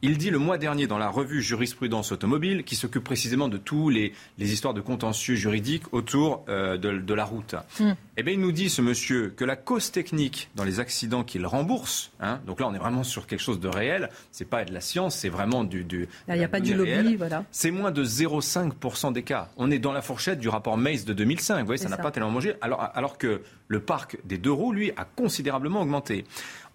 [0.06, 3.88] Il dit le mois dernier dans la revue Jurisprudence automobile, qui s'occupe précisément de tous
[3.88, 7.56] les, les histoires de contentieux juridiques autour euh, de, la route.
[7.80, 7.92] Mm.
[8.18, 11.46] Eh bien, il nous dit, ce monsieur, que la cause technique dans les accidents qu'il
[11.46, 14.74] rembourse, hein, donc là, on est vraiment sur quelque chose de réel, c'est pas de
[14.74, 15.86] la science, c'est vraiment du.
[15.86, 17.46] du il n'y a pas du lobby, voilà.
[17.52, 19.52] C'est moins de 0,5% des cas.
[19.56, 21.62] On est dans la fourchette du rapport Mace de 2005.
[21.62, 22.56] Vous voyez, ça n'a pas tellement mangé.
[22.60, 26.26] Alors, alors que le parc des deux roues, lui, a considérablement augmenté.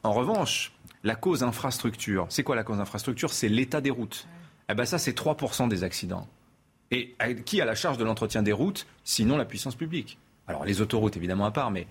[0.03, 0.73] En revanche,
[1.09, 3.33] la cause infrastructure, c'est quoi la cause infrastructure?
[3.33, 4.29] C'est l'état des routes.
[4.68, 6.29] Eh ben ça, c'est 3% des accidents.
[6.90, 7.16] Et
[7.47, 11.16] qui a la charge de l'entretien des routes, sinon la puissance publique Alors les autoroutes,
[11.16, 11.87] évidemment, à part, mais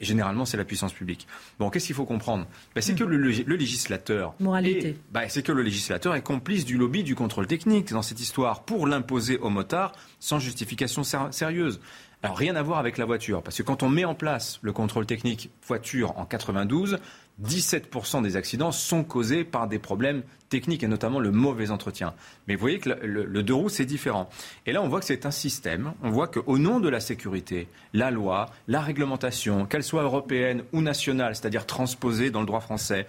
[0.00, 1.26] généralement, c'est la puissance publique.
[1.58, 2.46] Bon, qu'est-ce qu'il faut comprendre?
[2.74, 4.34] Ben, C'est que le, législateur.
[4.38, 4.98] Moralité.
[5.12, 8.64] Ben, c'est que le législateur est complice du lobby du contrôle technique dans cette histoire
[8.64, 11.80] pour l'imposer aux motards sans justification sérieuse.
[12.22, 14.72] Alors rien à voir avec la voiture, parce que quand on met en place le
[14.72, 16.98] contrôle technique voiture en 92,
[17.44, 22.14] 17% des accidents sont causés par des problèmes techniques et notamment le mauvais entretien.
[22.46, 24.28] Mais vous voyez que le, deux roues, c'est différent.
[24.66, 25.92] Et là, on voit que c'est un système.
[26.02, 30.80] On voit qu'au nom de la sécurité, la loi, la réglementation, qu'elle soit européenne ou
[30.80, 33.06] nationale, c'est-à-dire transposée dans le droit français,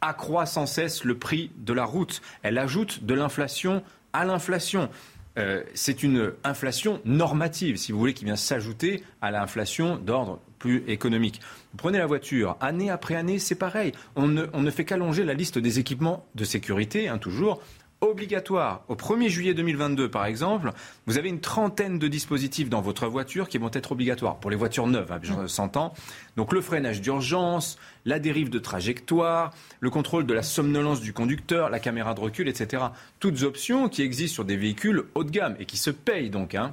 [0.00, 2.20] accroît sans cesse le prix de la route.
[2.42, 3.82] Elle ajoute de l'inflation
[4.12, 4.90] à l'inflation.
[5.36, 10.84] Euh, c'est une inflation normative, si vous voulez, qui vient s'ajouter à l'inflation d'ordre plus
[10.86, 11.40] économique.
[11.74, 13.90] Vous prenez la voiture, année après année, c'est pareil.
[14.14, 17.60] On ne, on ne fait qu'allonger la liste des équipements de sécurité, hein, toujours,
[18.00, 18.84] obligatoire.
[18.86, 20.70] Au 1er juillet 2022, par exemple,
[21.06, 24.56] vous avez une trentaine de dispositifs dans votre voiture qui vont être obligatoires pour les
[24.56, 25.94] voitures neuves, hein, je s'entends.
[26.36, 31.70] Donc le freinage d'urgence, la dérive de trajectoire, le contrôle de la somnolence du conducteur,
[31.70, 32.84] la caméra de recul, etc.
[33.18, 36.54] Toutes options qui existent sur des véhicules haut de gamme et qui se payent donc,
[36.54, 36.72] hein,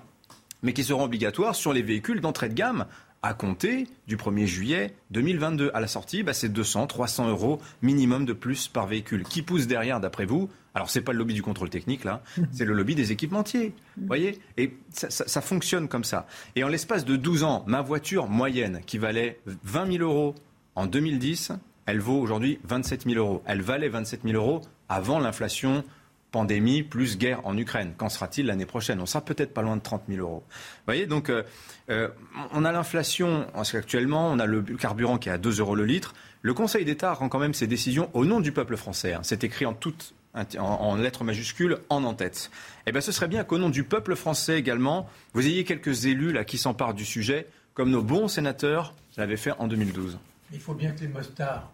[0.62, 2.86] mais qui seront obligatoires sur les véhicules d'entrée de gamme
[3.24, 5.72] à compter du 1er juillet 2022.
[5.74, 9.24] À la sortie, bah, c'est 200, 300 euros minimum de plus par véhicule.
[9.24, 10.50] Qui pousse derrière, d'après vous?
[10.74, 13.74] Alors, ce n'est pas le lobby du contrôle technique, là, c'est le lobby des équipementiers.
[13.98, 14.40] Vous voyez?
[14.58, 16.28] Et ça, fonctionne comme ça.
[16.56, 20.36] Et en l'espace de 12 ans, ma voiture moyenne, qui valait 20 000 euros
[20.76, 21.52] en 2010,
[21.86, 23.44] elle vaut aujourd'hui 27 000 euros.
[23.46, 25.84] Elle valait 27 000 euros avant l'inflation
[26.32, 27.94] pandémie plus guerre en Ukraine.
[27.98, 29.00] Qu'en sera-t-il l'année prochaine?
[29.02, 30.44] On sera peut-être pas loin de 30 000 euros.
[30.48, 31.44] Vous voyez, donc euh,
[31.90, 32.08] euh,
[32.54, 36.14] on a l'inflation, actuellement, on a le carburant qui est à 2 euros le litre.
[36.42, 39.14] Le Conseil d'État rend quand même ses décisions au nom du peuple français.
[39.14, 39.22] Hein.
[39.24, 40.14] C'est écrit en toute
[40.58, 42.52] en, lettres majuscules en en-tête.
[42.88, 46.32] Eh bien, ce serait bien qu'au nom du peuple français également, vous ayez quelques élus
[46.32, 50.18] là qui s'emparent du sujet, comme nos bons sénateurs l'avaient fait en 2012.
[50.54, 51.72] Il faut bien que les mostards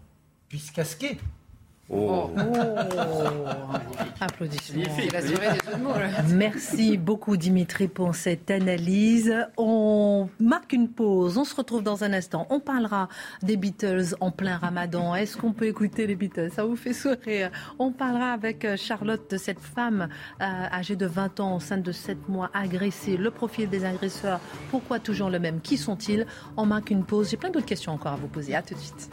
[0.50, 1.17] puissent casquer.
[1.89, 2.30] Oh.
[2.38, 2.38] oh.
[4.19, 4.84] Applaudissements.
[6.30, 9.34] Merci beaucoup Dimitri pour cette analyse.
[9.58, 11.38] On marque une pause.
[11.38, 12.47] On se retrouve dans un instant.
[12.50, 13.10] On parlera
[13.43, 15.15] des Beatles en plein ramadan.
[15.15, 16.52] Est-ce qu'on peut écouter les Beatles?
[16.52, 17.52] Ça vous fait sourire.
[17.80, 20.10] On parlera avec euh, Charlotte de cette femme
[20.41, 23.17] euh, âgée de 20 ans, enceinte de 7 mois, agressée.
[23.17, 24.39] Le profil des agresseurs.
[24.71, 25.62] Pourquoi toujours le même?
[25.62, 26.26] Qui sont-ils?
[26.58, 27.30] On marque une pause.
[27.30, 28.56] J'ai plein d'autres questions encore à vous poser.
[28.56, 29.10] À tout de suite.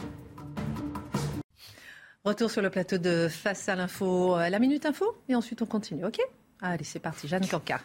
[2.25, 5.67] Retour sur le plateau de Face à l'info, euh, la Minute Info, et ensuite on
[5.67, 6.17] continue, ok?
[6.59, 7.79] Allez, c'est parti, Jeanne Canca.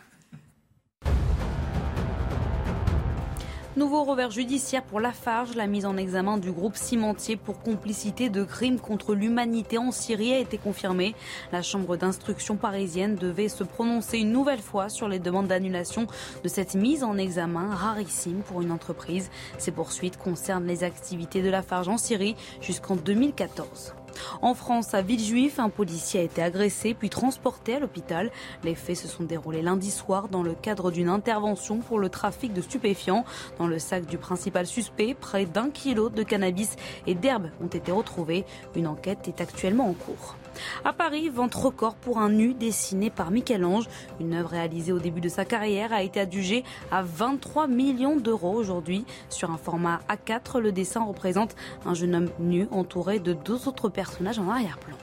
[3.76, 5.54] Nouveau revers judiciaire pour Lafarge.
[5.56, 10.32] La mise en examen du groupe cimentier pour complicité de crimes contre l'humanité en Syrie
[10.32, 11.14] a été confirmée.
[11.52, 16.06] La chambre d'instruction parisienne devait se prononcer une nouvelle fois sur les demandes d'annulation
[16.42, 19.30] de cette mise en examen rarissime pour une entreprise.
[19.58, 23.94] Ces poursuites concernent les activités de Lafarge en Syrie jusqu'en 2014.
[24.42, 28.30] En France, à Villejuif, un policier a été agressé puis transporté à l'hôpital.
[28.64, 32.52] Les faits se sont déroulés lundi soir dans le cadre d'une intervention pour le trafic
[32.52, 33.24] de stupéfiants.
[33.58, 37.92] Dans le sac du principal suspect, près d'un kilo de cannabis et d'herbes ont été
[37.92, 38.44] retrouvés.
[38.74, 40.36] Une enquête est actuellement en cours.
[40.84, 43.88] À Paris, vente record pour un nu dessiné par Michel-Ange.
[44.20, 48.54] Une œuvre réalisée au début de sa carrière a été adjugée à 23 millions d'euros
[48.54, 49.04] aujourd'hui.
[49.28, 53.88] Sur un format A4, le dessin représente un jeune homme nu entouré de deux autres
[53.88, 54.96] personnages en arrière-plan.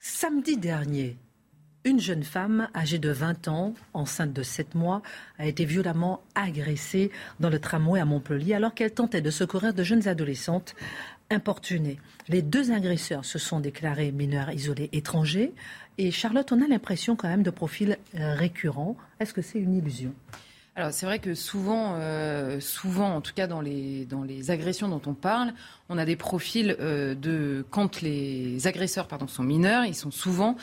[0.00, 1.18] Samedi dernier,
[1.84, 5.02] une jeune femme âgée de 20 ans, enceinte de 7 mois,
[5.38, 9.82] a été violemment agressée dans le tramway à Montpellier alors qu'elle tentait de secourir de
[9.82, 10.74] jeunes adolescentes
[11.30, 11.98] importunés.
[12.28, 15.52] Les deux agresseurs se sont déclarés mineurs isolés étrangers.
[15.98, 18.96] Et Charlotte, on a l'impression quand même de profils euh, récurrents.
[19.20, 20.14] Est-ce que c'est une illusion?
[20.76, 24.88] Alors c'est vrai que souvent, euh, souvent, en tout cas dans les, dans les agressions
[24.88, 25.52] dont on parle,
[25.88, 30.56] on a des profils euh, de quand les agresseurs pardon, sont mineurs, ils sont souvent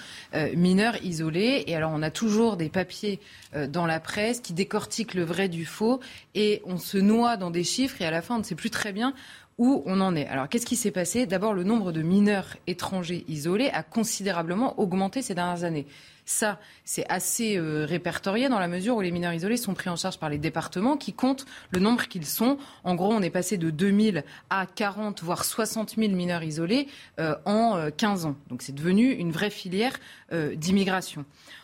[0.56, 1.66] mineurs isolés.
[1.68, 3.20] Et alors on a toujours des papiers
[3.68, 6.00] dans la presse qui décortiquent le vrai du faux
[6.34, 8.70] et on se noie dans des chiffres et à la fin on ne sait plus
[8.70, 9.14] très bien
[9.58, 10.28] où on en est.
[10.28, 11.26] Alors, qu'est-ce qui s'est passé?
[11.26, 15.88] D'abord, le nombre de mineurs étrangers isolés a considérablement augmenté ces dernières années.
[16.26, 19.96] Ça, c'est assez euh, répertorié dans la mesure où les mineurs isolés sont pris en
[19.96, 22.58] charge par les départements qui comptent le nombre qu'ils sont.
[22.84, 26.88] En gros, on est passé de 2000 à 40, voire 60 000 mineurs isolés
[27.20, 28.36] euh, en 15 euh, ans.
[28.50, 30.00] Donc, c'est devenu une vraie filière
[30.32, 31.24] d'immigration.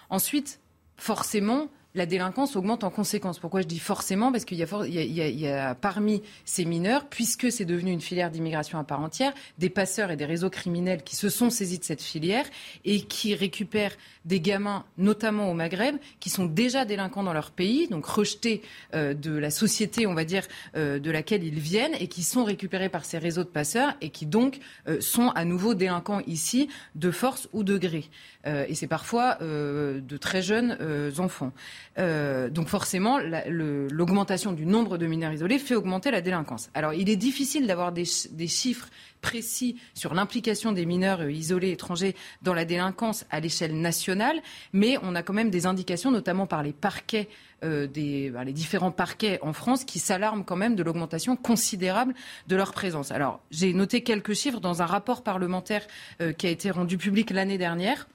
[0.10, 0.60] Ensuite,
[0.96, 3.40] forcément, la délinquance augmente en conséquence.
[3.40, 4.32] Pourquoi je dis forcément?
[4.32, 9.02] Parce qu'il y, a parmi ces mineurs, puisque c'est devenu une filière d'immigration à part
[9.02, 12.46] entière, des passeurs et des réseaux criminels qui se sont saisis de cette filière
[12.86, 17.88] et qui récupèrent des gamins, notamment au Maghreb, qui sont déjà délinquants dans leur pays,
[17.88, 18.62] donc rejetés
[18.94, 20.44] euh, de la société, on va dire,
[20.76, 24.10] euh, de laquelle ils viennent, et qui sont récupérés par ces réseaux de passeurs et
[24.10, 28.06] qui donc euh, sont à nouveau délinquants ici, de force ou de gré.
[28.46, 30.78] et c'est parfois de très jeunes
[31.20, 31.52] enfants.
[31.98, 36.70] Donc forcément, l'augmentation du nombre de mineurs isolés fait augmenter la délinquance.
[36.74, 38.90] Alors il est difficile d'avoir des, chiffres
[39.22, 44.42] précis sur l'implication des mineurs euh, isolés étrangers dans la délinquance à l'échelle nationale,
[44.74, 47.30] mais on a quand même des indications, notamment par les parquets
[47.64, 52.16] euh, des, les différents parquets en France qui s'alarment quand même de l'augmentation considérable
[52.48, 53.12] de leur présence.
[53.12, 55.86] Alors, j'ai noté quelques chiffres dans un rapport parlementaire
[56.22, 58.08] euh, qui a été rendu public l'année dernière.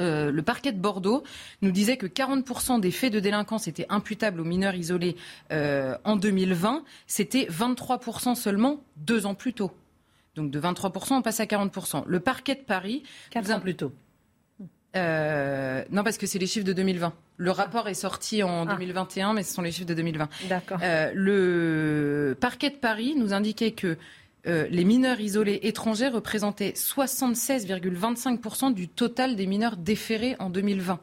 [0.00, 1.22] Euh, le parquet de Bordeaux
[1.62, 5.16] nous disait que 40% des faits de délinquance étaient imputables aux mineurs isolés
[5.52, 6.84] euh, en 2020.
[7.06, 9.70] C'était 23% seulement deux ans plus tôt.
[10.36, 12.04] Donc de 23%, on passe à 40%.
[12.06, 13.02] Le parquet de Paris...
[13.30, 13.92] Quatre ans plus tôt.
[14.96, 17.12] Euh, non, parce que c'est les chiffres de 2020.
[17.36, 19.32] Le rapport est sorti en 2021, ah.
[19.32, 20.28] mais ce sont les chiffres de 2020.
[20.48, 20.78] D'accord.
[21.14, 23.96] le parquet de Paris nous indiquait que
[24.46, 31.00] euh, les mineurs isolés étrangers représentaient 76,25% du total des mineurs déférés en 2020.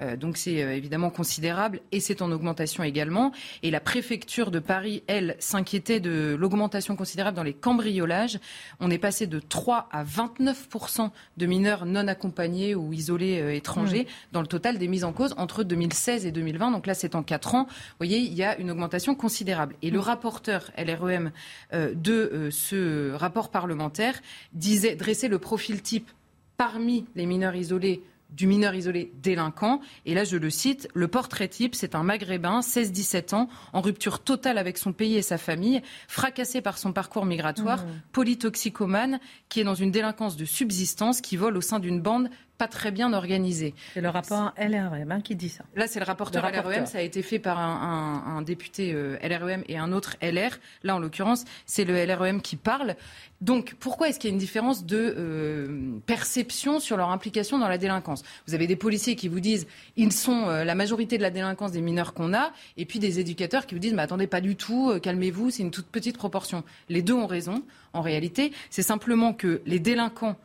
[0.00, 3.32] Euh, donc c'est euh, évidemment considérable et c'est en augmentation également.
[3.62, 8.38] Et la préfecture de Paris, elle, s'inquiétait de l'augmentation considérable dans les cambriolages.
[8.80, 14.02] On est passé de 3 à 29% de mineurs non accompagnés ou isolés euh, étrangers
[14.04, 14.32] mmh.
[14.32, 16.70] dans le total des mises en cause entre 2016 et 2020.
[16.70, 17.64] Donc là, c'est en 4 ans.
[17.64, 19.74] Vous voyez, il y a une augmentation considérable.
[19.82, 20.02] Et le mmh.
[20.02, 21.32] rapporteur LREM
[21.72, 24.20] de ce rapport parlementaire
[24.52, 26.10] disait dresser le profil type
[26.56, 29.80] parmi les mineurs isolés du mineur isolé délinquant.
[30.06, 34.20] Et là, je le cite, le portrait type, c'est un maghrébin, 16-17 ans, en rupture
[34.20, 38.02] totale avec son pays et sa famille, fracassé par son parcours migratoire, mmh.
[38.12, 42.68] polytoxicomane, qui est dans une délinquance de subsistance, qui vole au sein d'une bande pas
[42.68, 43.74] très bien organisé.
[43.94, 45.64] C'est le rapport LREM hein, qui dit ça.
[45.76, 46.84] Là, c'est le rapporteur, LREM.
[46.84, 50.58] Ça a été fait par un, député euh, LREM et un autre LR.
[50.82, 52.96] Là, en l'occurrence, c'est le LREM qui parle.
[53.40, 57.68] Donc, pourquoi est-ce qu'il y a une différence de euh, perception sur leur implication dans
[57.68, 58.19] la délinquance?
[58.46, 61.72] Vous avez des policiers qui vous disent ils sont euh, la majorité de la délinquance
[61.72, 64.56] des mineurs qu'on a, et puis des éducateurs qui vous disent mais attendez pas du
[64.56, 66.64] tout, calmez-vous, c'est une toute petite proportion.
[66.88, 67.62] Les deux ont raison.
[67.92, 70.36] En réalité, c'est simplement que les délinquants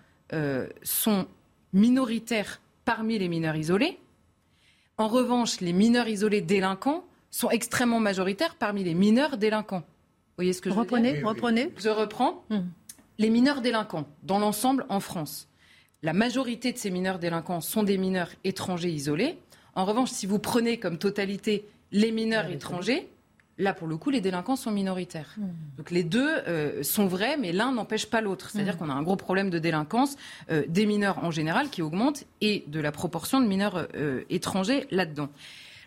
[0.84, 1.28] sont
[1.74, 4.00] minoritaires parmi les mineurs isolés.
[4.98, 9.80] En revanche, les mineurs isolés délinquants sont extrêmement majoritaires parmi les mineurs délinquants.
[9.82, 11.28] Vous voyez ce que je reprenez, veux dire?
[11.28, 12.46] Reprenez, Je reprends.
[12.50, 12.62] Hmm.
[13.18, 15.48] Les mineurs délinquants, dans l'ensemble en France,
[16.06, 19.40] la majorité de ces mineurs délinquants sont des mineurs étrangers isolés.
[19.74, 23.10] En revanche, si vous prenez comme totalité les mineurs étrangers,
[23.58, 25.34] Là, pour le coup, les délinquants sont minoritaires.
[25.38, 25.48] Hmm.
[25.78, 28.50] Donc les deux euh, sont vrais, mais l'un n'empêche pas l'autre.
[28.50, 28.80] C'est-à-dire hmm.
[28.80, 30.18] qu'on a un gros problème de délinquance
[30.52, 34.88] euh, des mineurs en général qui augmente et de la proportion de mineurs euh, étrangers
[34.92, 35.30] là-dedans.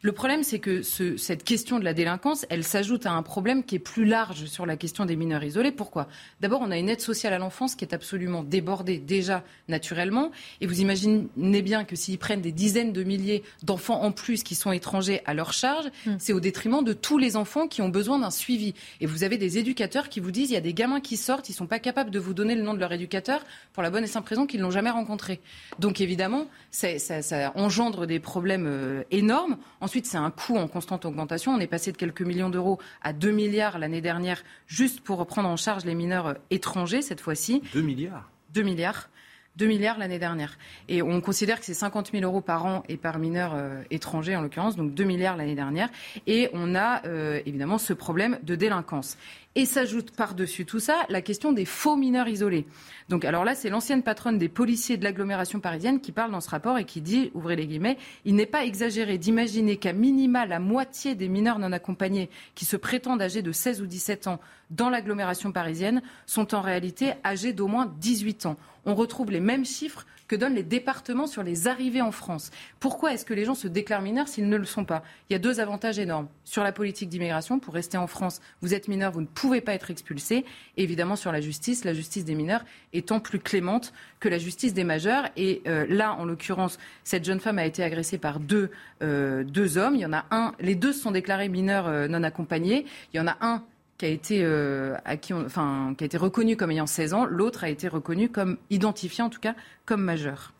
[0.02, 3.76] Le problème, c'est que cette question de la délinquance, elle s'ajoute à un problème qui
[3.76, 5.72] est plus large sur la question des mineurs isolés.
[5.72, 6.08] Pourquoi?
[6.40, 10.30] D'abord, on a une aide sociale à l'enfance qui est absolument débordée déjà naturellement.
[10.60, 14.54] Et vous imaginez bien que s'ils prennent des dizaines de milliers d'enfants en plus qui
[14.54, 16.16] sont étrangers à leur charge, hmm.
[16.18, 18.74] c'est au détriment de tous les enfants qui ont besoin d'un suivi.
[19.00, 21.48] Et vous avez des éducateurs qui vous disent, il y a des gamins qui sortent,
[21.48, 23.90] ils ne sont pas capables de vous donner le nom de leur éducateur pour la
[23.90, 25.40] bonne et simple raison qu'ils ne l'ont jamais rencontré.
[25.78, 29.56] Donc évidemment, ça, ça, engendre des problèmes euh, énormes.
[29.88, 31.52] Ensuite, c'est un coût en constante augmentation.
[31.52, 35.48] On est passé de quelques millions d'euros à 2 milliards l'année dernière, juste pour prendre
[35.48, 37.62] en charge les mineurs euh, étrangers cette fois-ci.
[37.72, 38.28] 2 milliards?
[38.52, 39.08] 2 milliards.
[39.56, 40.58] 2 milliards l'année dernière.
[40.90, 44.36] Et on considère que c'est 50 000 euros par an et par mineur euh, étranger
[44.36, 45.88] en l'occurrence, donc 2 milliards l'année dernière.
[46.26, 47.00] Et on a
[47.46, 49.16] évidemment ce problème de délinquance.
[49.54, 52.66] Et s'ajoute par-dessus tout ça la question des faux mineurs isolés.
[53.08, 56.50] Donc, alors là, c'est l'ancienne patronne des policiers de l'agglomération parisienne qui parle dans ce
[56.50, 60.60] rapport et qui dit, ouvrez les guillemets, il n'est pas exagéré d'imaginer qu'à minima la
[60.60, 64.38] moitié des mineurs non accompagnés qui se prétendent âgés de 16 ou 17 ans
[64.70, 68.56] dans l'agglomération parisienne sont en réalité âgés d'au moins 18 ans.
[68.84, 72.50] On retrouve les mêmes chiffres que donnent les départements sur les arrivées en France.
[72.78, 75.02] Pourquoi est-ce que les gens se déclarent mineurs s'ils ne le sont pas?
[75.28, 76.28] Il y a deux avantages énormes.
[76.44, 79.72] Sur la politique d'immigration, pour rester en France, vous êtes mineur, vous ne pouvez pas
[79.72, 80.44] être expulsé.
[80.76, 84.84] évidemment, sur la justice, la justice des mineurs étant plus clémente que la justice des
[84.84, 85.28] majeurs.
[85.36, 88.70] Et euh, là, en l'occurrence, cette jeune femme a été agressée par deux,
[89.02, 89.94] euh, deux hommes.
[89.94, 92.84] Il y en a un, les deux se sont déclarés mineurs euh, non accompagnés.
[93.12, 93.64] Il y en a un
[93.98, 97.24] qui a été, euh, à qui enfin, qui a été reconnu comme ayant 16 ans,
[97.24, 100.54] l'autre a été reconnu comme identifié en tout cas comme majeur.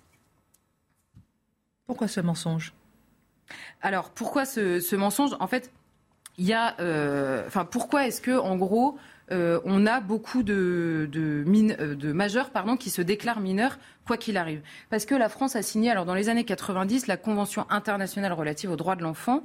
[1.86, 2.74] Pourquoi ce mensonge?
[3.80, 5.36] Alors pourquoi ce, mensonge?
[5.40, 5.72] En fait,
[6.36, 8.98] il y a, euh, enfin pourquoi est-ce que en gros
[9.30, 11.44] euh, on a beaucoup de, de,
[11.94, 14.62] de majeurs pardon, qui se déclarent mineurs quoi qu'il arrive.
[14.90, 18.70] Parce que la France a signé, alors dans les années 90, la Convention internationale relative
[18.72, 19.44] aux droits de l'enfant,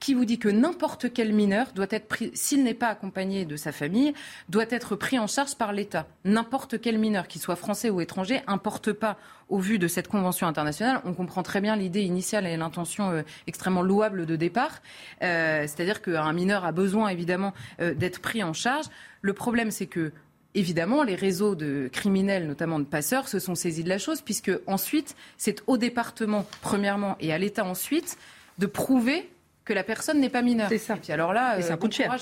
[0.00, 3.56] qui vous dit que n'importe quel mineur doit être pris, s'il n'est pas accompagné de
[3.56, 4.14] sa famille,
[4.48, 6.06] doit être pris en charge par l'État.
[6.24, 10.46] N'importe quel mineur, qu'il soit français ou étranger, importe pas au vu de cette convention
[10.46, 11.00] internationale.
[11.04, 14.80] On comprend très bien l'idée initiale et l'intention euh, extrêmement louable de départ.
[15.22, 18.86] Euh, c'est-à-dire qu'un mineur a besoin évidemment euh, d'être pris en charge.
[19.22, 20.12] Le problème, c'est que
[20.54, 24.52] évidemment, les réseaux de criminels, notamment de passeurs, se sont saisis de la chose, puisque
[24.66, 28.16] ensuite, c'est au département, premièrement, et à l'État ensuite,
[28.58, 29.28] de prouver
[29.64, 30.68] que la personne n'est pas mineure.
[30.68, 30.94] C'est ça.
[30.94, 32.14] Et puis alors là, et ça euh, coûte cher.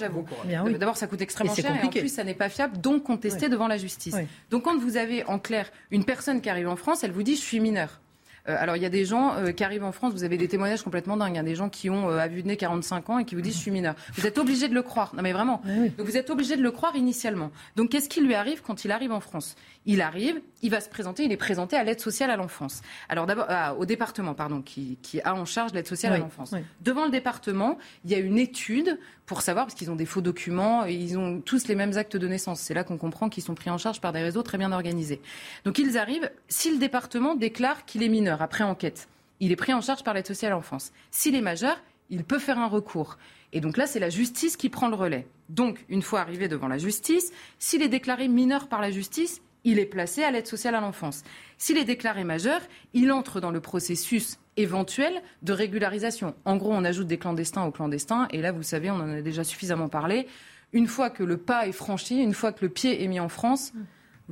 [0.79, 3.69] D'abord, ça coûte extrêmement cher et en plus, ça n'est pas fiable, donc contesté devant
[3.69, 4.15] la justice.
[4.51, 7.37] Donc quand vous avez en clair une personne qui arrive en France, elle vous dit
[7.37, 8.01] je suis mineure.
[8.49, 10.49] Euh, alors il y a des gens euh, qui arrivent en France, vous avez des
[10.49, 13.25] témoignages complètement dingues, hein, des gens qui ont à vue de nez 45 ans et
[13.25, 13.95] qui vous disent je suis mineur.
[14.15, 15.15] Vous êtes obligé de le croire.
[15.15, 15.63] Non mais vraiment.
[15.97, 17.51] Donc vous êtes obligé de le croire initialement.
[17.77, 19.57] Donc qu'est-ce qui lui arrive quand il arrive en France?
[19.87, 22.83] Il arrive, il va se présenter, il est présenté à l'aide sociale à l'enfance.
[23.09, 26.55] Alors d'abord ah, au département, pardon, qui, a en charge l'aide sociale à l'enfance.
[26.81, 28.99] Devant le département, il y a une étude
[29.33, 32.19] pour savoir, parce qu'ils ont des faux documents, et ils ont tous les mêmes actes
[32.19, 32.61] de naissance.
[32.61, 35.23] C'est là qu'on comprend qu'ils sont pris en charge par des réseaux très bien organisés.
[35.65, 39.09] Donc ils arrivent, si le département déclare qu'il est mineur après enquête,
[39.41, 40.93] il est pris en charge par l'aide sociale à l'enfance.
[41.11, 43.17] S'il est majeur, il peut faire un recours.
[43.55, 45.27] Et donc là, c'est la justice qui prend le relais.
[45.49, 49.79] Donc, une fois arrivé devant la justice, s'il est déclaré mineur par la justice, il
[49.79, 51.23] est placé à l'aide sociale à l'enfance.
[51.57, 52.61] S'il est déclaré majeur,
[52.93, 56.35] il entre dans le processus éventuel de régularisation.
[56.45, 59.23] En gros, on ajoute des clandestins aux clandestins, et là, vous savez, on en a
[59.23, 60.27] déjà suffisamment parlé.
[60.73, 63.29] Une fois que le pas est franchi, une fois que le pied est mis en
[63.29, 63.73] France,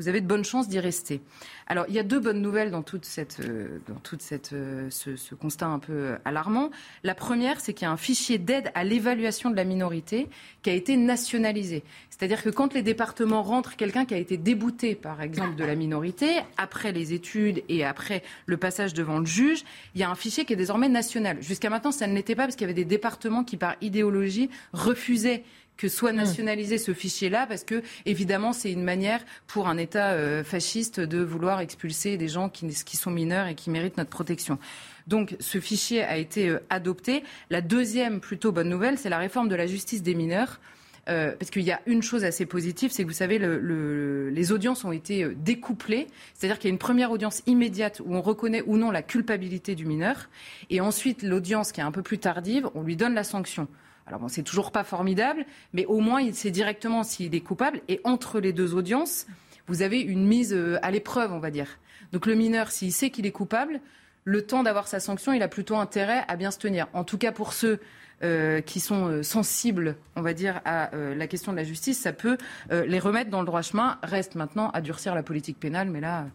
[0.01, 1.21] vous avez de bonnes chances d'y rester.
[1.67, 4.89] Alors, il y a deux bonnes nouvelles dans toute cette, euh, dans toute cette, euh,
[4.89, 6.71] ce, constat un peu euh, alarmant.
[7.05, 10.29] La première, c'est qu'il y a un fichier d'aide à l'évaluation de la minorité
[10.63, 11.83] qui a été nationalisé.
[12.09, 15.75] C'est-à-dire que quand les départements rentrent quelqu'un qui a été débouté, par exemple, de la
[15.75, 20.15] minorité, après les études et après le passage devant le juge, il y a un
[20.15, 21.43] fichier qui est désormais national.
[21.43, 24.49] Jusqu'à maintenant, ça ne l'était pas parce qu'il y avait des départements qui, par idéologie,
[24.73, 25.45] refusaient
[25.81, 30.45] que soit nationalisé ce fichier-là, parce que évidemment c'est une manière pour un État euh,
[30.45, 34.59] fasciste de vouloir expulser des gens qui, qui sont mineurs et qui méritent notre protection.
[35.07, 37.25] Donc ce fichier a été euh, adopté.
[37.49, 40.61] La deuxième plutôt bonne nouvelle, c'est la réforme de la justice des mineurs.
[41.09, 44.53] Euh, parce qu'il y a une chose assez positive, c'est que vous savez, le, les
[44.53, 48.63] audiences ont été découplées, c'est-à-dire qu'il y a une première audience immédiate où on reconnaît
[48.67, 50.29] ou non la culpabilité du mineur,
[50.69, 53.67] et ensuite l'audience qui est un peu plus tardive, on lui donne la sanction.
[54.11, 57.81] Alors bon, c'est toujours pas formidable, mais au moins il sait directement s'il est coupable.
[57.87, 59.29] Et entre les deux audiences,
[59.69, 61.79] vous avez une mise euh, à l'épreuve, on va dire.
[62.11, 63.81] Donc le mineur, s'il sait qu'il est coupable,
[64.25, 66.89] le temps d'avoir sa sanction, il a plutôt intérêt à bien se tenir.
[66.93, 67.79] En tout cas pour ceux
[68.25, 72.13] euh, qui sont euh, sensibles, on va dire, à la question de la justice, ça
[72.13, 72.37] peut
[72.73, 74.01] les remettre dans le droit chemin.
[74.03, 76.27] Reste maintenant à durcir la politique pénale, mais là,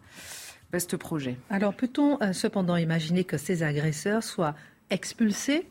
[0.72, 1.36] best projet.
[1.50, 4.54] Alors peut-on cependant imaginer que ces agresseurs soient
[4.88, 5.68] expulsés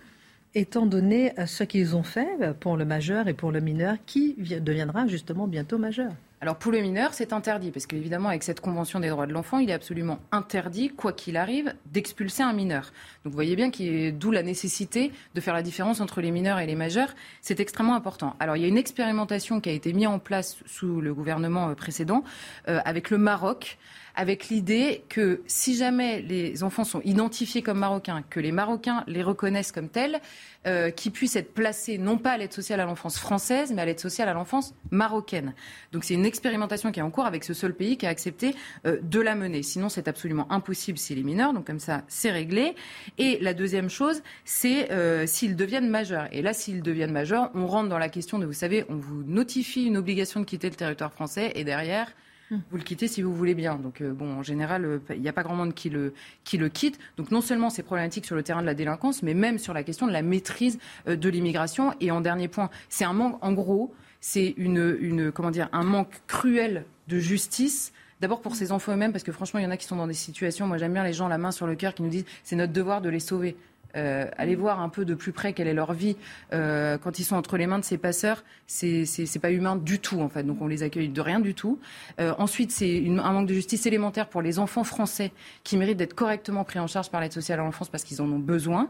[0.55, 2.27] étant donné ce qu'ils ont fait
[2.59, 6.11] pour le majeur et pour le mineur, qui deviendra justement bientôt majeur
[6.45, 9.57] alors pour le mineur, c'est interdit, parce qu'évidemment, avec cette Convention des droits de l'enfant,
[9.57, 12.91] il est absolument interdit, quoi qu'il arrive, d'expulser un mineur.
[13.23, 13.71] Donc vous voyez bien
[14.11, 17.15] d'où la nécessité de faire la différence entre les mineurs et les majeurs.
[17.41, 18.35] C'est extrêmement important.
[18.39, 21.69] Alors il y a une expérimentation qui a été mise en place sous le gouvernement
[21.69, 22.23] euh, précédent
[22.67, 23.79] euh, avec le Maroc
[24.15, 29.23] avec l'idée que si jamais les enfants sont identifiés comme marocains, que les Marocains les
[29.23, 30.21] reconnaissent comme tels,
[30.67, 33.85] euh, qu'ils puissent être placés non pas à l'aide sociale à l'enfance française, mais à
[33.85, 35.53] l'aide sociale à l'enfance marocaine.
[35.91, 38.55] Donc c'est une expérimentation qui est en cours avec ce seul pays qui a accepté
[38.85, 39.63] euh, de la mener.
[39.63, 41.53] Sinon, c'est absolument impossible s'il est mineur.
[41.53, 42.75] Donc comme ça, c'est réglé.
[43.17, 46.27] Et la deuxième chose, c'est euh, s'ils deviennent majeurs.
[46.31, 49.23] Et là, s'ils deviennent majeurs, on rentre dans la question de, vous savez, on vous
[49.23, 52.07] notifie une obligation de quitter le territoire français et derrière.
[52.51, 53.75] Vous le quittez si vous voulez bien.
[53.75, 56.57] Donc, euh, bon, en général, euh, il n'y a pas grand monde qui le, qui
[56.57, 56.99] le quitte.
[57.17, 59.83] Donc, non seulement c'est problématique sur le terrain de la délinquance, mais même sur la
[59.83, 60.77] question de la maîtrise
[61.07, 61.93] euh, de l'immigration.
[62.01, 65.31] Et en dernier point, c'est un manque, en gros, c'est une,
[65.71, 67.93] un manque cruel de justice.
[68.21, 70.07] D'abord pour ces enfants eux-mêmes, parce que franchement, il y en a qui sont dans
[70.07, 72.25] des situations, moi j'aime bien les gens la main sur le cœur qui nous disent
[72.43, 73.57] c'est notre devoir de les sauver.
[73.95, 76.17] Euh, aller voir un peu de plus près quelle est leur vie
[76.53, 80.19] euh, quand ils sont entre les mains de ces passeurs, c'est pas humain du tout
[80.19, 80.43] en fait.
[80.43, 81.79] Donc on les accueille de rien du tout.
[82.19, 85.31] Euh, ensuite, c'est un manque de justice élémentaire pour les enfants français
[85.63, 88.29] qui méritent d'être correctement pris en charge par l'aide sociale à l'enfance parce qu'ils en
[88.29, 88.89] ont besoin.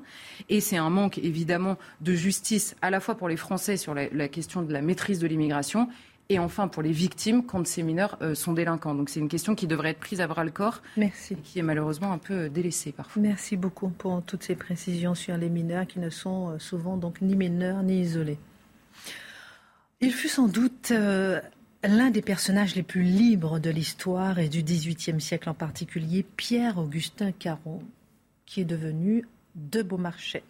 [0.49, 4.27] Et c'est un manque évidemment de justice à la fois pour les Français sur la
[4.27, 5.87] question de la maîtrise de l'immigration
[6.29, 8.95] et enfin pour les victimes quand ces mineurs euh, sont délinquants.
[8.95, 11.33] Donc c'est une question qui devrait être prise à bras le corps Merci.
[11.33, 13.21] et qui est malheureusement un peu euh, délaissée parfois.
[13.21, 17.21] Merci beaucoup pour toutes ces précisions sur les mineurs qui ne sont euh, souvent donc
[17.21, 18.37] ni mineurs ni isolés.
[20.01, 25.21] Il fut sans doute l'un des personnages les plus libres de l'histoire et du XVIIIe
[25.21, 27.81] siècle en particulier, Pierre-Augustin Caron,
[28.45, 29.25] qui est devenu
[29.55, 30.43] de Beaumarchais.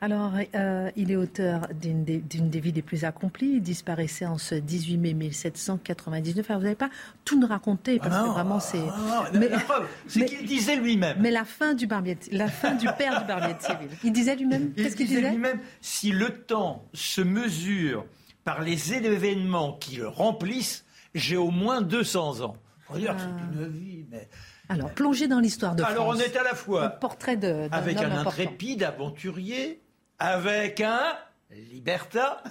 [0.00, 2.20] Alors, euh, il est auteur d'une des,
[2.60, 3.54] vies les plus accomplies.
[3.54, 6.50] Il disparaissait en ce 18 mai 1799.
[6.50, 6.90] Alors, vous n'avez pas
[7.24, 8.82] tout nous raconter parce que vraiment c'est.
[8.88, 11.16] Ah mais, la preuve, c'est qu'il disait lui-même.
[11.20, 13.88] Mais la fin du barbier, la fin du père du barbier de Séville.
[14.04, 14.72] Il disait lui-même.
[14.72, 18.04] Qu'est-ce qu'il disait, lui-même Si le temps se mesure
[18.44, 20.84] par les événements qui le remplissent,
[21.14, 22.56] j'ai au moins 200 ans.
[22.92, 23.16] Que c'est ah.
[23.54, 24.28] une vie, mais
[24.68, 25.92] alors, plongé dans l'histoire de France.
[25.92, 29.82] Alors, on est à la fois portrait de, avec un intrépide aventurier,
[30.18, 31.18] avec un
[31.50, 32.42] liberta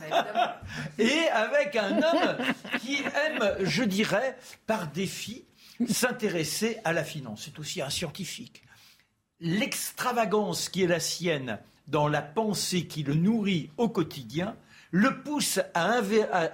[0.99, 2.38] et avec un homme
[2.82, 4.38] qui aime, je dirais,
[4.68, 5.45] par défi,
[5.89, 7.43] s'intéresser à la finance.
[7.45, 8.64] C'est aussi un scientifique.
[9.39, 14.55] l'extravagance qui est la sienne dans la pensée qui le nourrit au quotidien
[14.91, 15.99] le pousse à,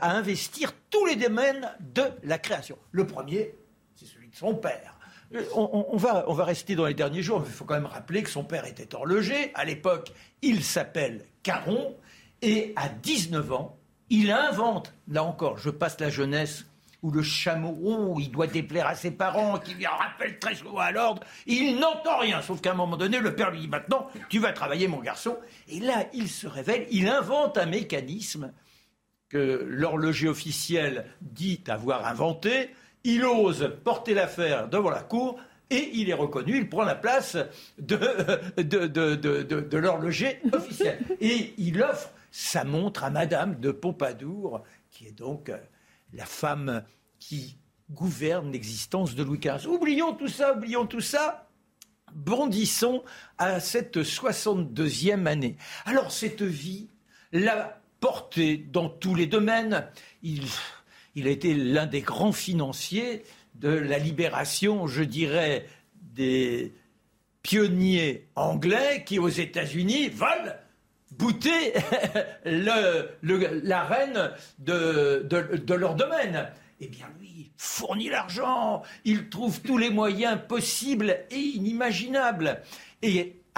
[0.02, 2.78] investir tous les domaines de la création.
[2.92, 3.54] Le premier,
[3.96, 4.99] c'est celui de son père.
[5.36, 8.44] Euh, on, va, rester dans les derniers jours, il faut quand même rappeler que son
[8.44, 9.52] père était horloger.
[9.54, 10.12] À l'époque,
[10.42, 11.96] il s'appelle Caron.
[12.42, 13.78] Et à 19 ans,
[14.10, 16.66] il invente, là encore, je passe la jeunesse
[17.02, 20.80] où le chameau, oh, il doit déplaire à ses parents, qui lui rappelle très souvent
[20.80, 21.24] à l'ordre.
[21.46, 24.52] Il n'entend rien, sauf qu'à un moment donné, le père lui dit maintenant, tu vas
[24.52, 25.38] travailler, mon garçon.
[25.70, 28.52] Et là, il se révèle, il invente un mécanisme
[29.30, 32.72] que l'horloger officiel dit avoir inventé.
[33.04, 35.40] Il ose porter l'affaire devant la cour
[35.70, 37.38] et il est reconnu, il prend la place
[37.78, 41.00] de, l'horloger officiel.
[41.22, 45.58] Et il offre sa montre à Madame de Pompadour, qui est donc euh,
[46.14, 46.84] la femme
[47.20, 47.58] qui
[47.92, 49.68] gouverne l'existence de Louis XV.
[49.68, 51.48] Oublions tout ça, oublions tout ça.
[52.14, 53.04] Bondissons
[53.38, 55.58] à cette 62e année.
[55.86, 56.90] Alors cette vie
[57.32, 59.88] l'a porté dans tous les domaines.
[60.24, 60.46] Il,
[61.20, 63.24] il a été l'un des grands financiers
[63.56, 65.66] de la libération, je dirais,
[66.02, 66.74] des
[67.44, 70.56] pionniers anglais qui, aux États-Unis, veulent
[71.12, 71.74] bouter
[72.46, 76.48] la reine de, leur domaine.
[76.80, 82.62] Eh bien, lui, fournit l'argent, il trouve tous les moyens possibles et inimaginables.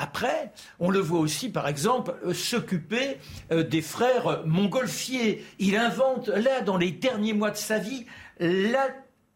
[0.02, 3.18] Après, on le voit aussi, par exemple, euh, s'occuper
[3.52, 5.46] euh, des frères montgolfiers.
[5.60, 8.06] Il invente, là, dans les derniers mois de sa vie,
[8.40, 8.88] la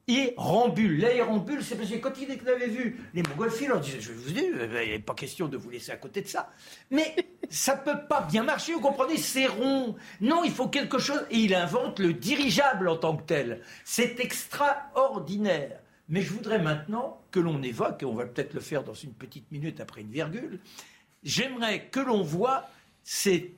[0.07, 0.99] L'aérambule.
[0.99, 4.45] L'aérambule, c'est parce que quand il avait vu les montgolfiers, leur disait, je vous dis,
[4.45, 6.51] il n'est pas question de vous laisser à côté de ça.
[6.91, 7.15] Mais
[7.49, 9.95] ça peut pas bien marcher, vous comprenez, c'est rond.
[10.21, 11.25] Non, il faut quelque chose.
[11.31, 13.61] Et il invente le dirigeable en tant que tel.
[13.83, 15.79] C'est extraordinaire.
[16.07, 19.11] Mais je voudrais maintenant que l'on évoque, et on va peut-être le faire dans une
[19.11, 20.57] petite minute après une virgule,
[21.21, 22.69] j'aimerais que l'on voit
[23.03, 23.53] ces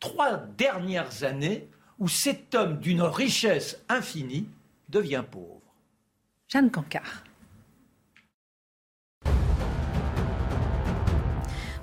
[0.00, 1.68] trois dernières années
[2.00, 4.48] où cet homme d'une richesse infinie
[4.88, 5.60] devient pauvre.
[6.48, 7.22] Jeanne Cancard.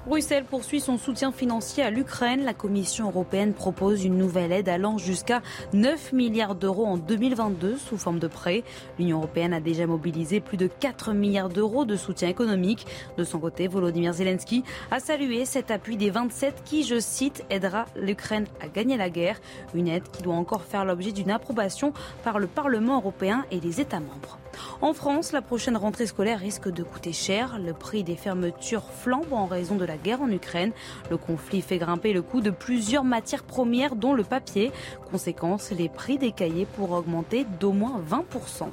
[0.07, 2.45] Bruxelles poursuit son soutien financier à l'Ukraine.
[2.45, 5.41] La Commission européenne propose une nouvelle aide allant jusqu'à
[5.73, 8.63] 9 milliards d'euros en 2022 sous forme de prêt.
[8.97, 12.87] L'Union européenne a déjà mobilisé plus de 4 milliards d'euros de soutien économique.
[13.17, 17.85] De son côté, Volodymyr Zelensky a salué cet appui des 27 qui, je cite, aidera
[17.97, 19.41] l'Ukraine à gagner la guerre.
[19.73, 21.91] Une aide qui doit encore faire l'objet d'une approbation
[22.23, 24.39] par le Parlement européen et les États membres.
[24.81, 27.59] En France, la prochaine rentrée scolaire risque de coûter cher.
[27.59, 30.71] Le prix des fermetures flambe en raison de la guerre en Ukraine.
[31.09, 34.71] Le conflit fait grimper le coût de plusieurs matières premières, dont le papier.
[35.11, 38.69] Conséquence, les prix des cahiers pourraient augmenter d'au moins 20%.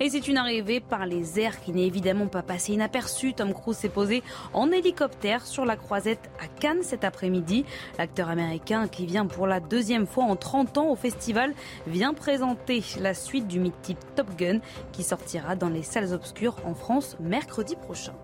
[0.00, 3.34] Et c'est une arrivée par les airs qui n'est évidemment pas passée inaperçue.
[3.34, 7.64] Tom Cruise s'est posé en hélicoptère sur la croisette à Cannes cet après-midi.
[7.98, 11.52] L'acteur américain qui vient pour la deuxième fois en 30 ans au festival
[11.86, 14.60] vient présenter la suite du mythique Top Gun
[14.92, 18.14] qui sortira dans les salles obscures en France mercredi prochain.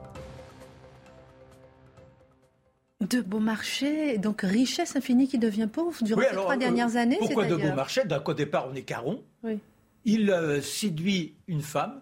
[3.00, 7.16] De Beaumarchais, donc richesse infinie qui devient pauvre durant les trois dernières euh, années.
[7.18, 8.04] Pourquoi de Beaumarchais?
[8.04, 9.22] D'un côté départ, on est caron.
[9.42, 9.58] Oui
[10.04, 12.00] il euh, séduit une femme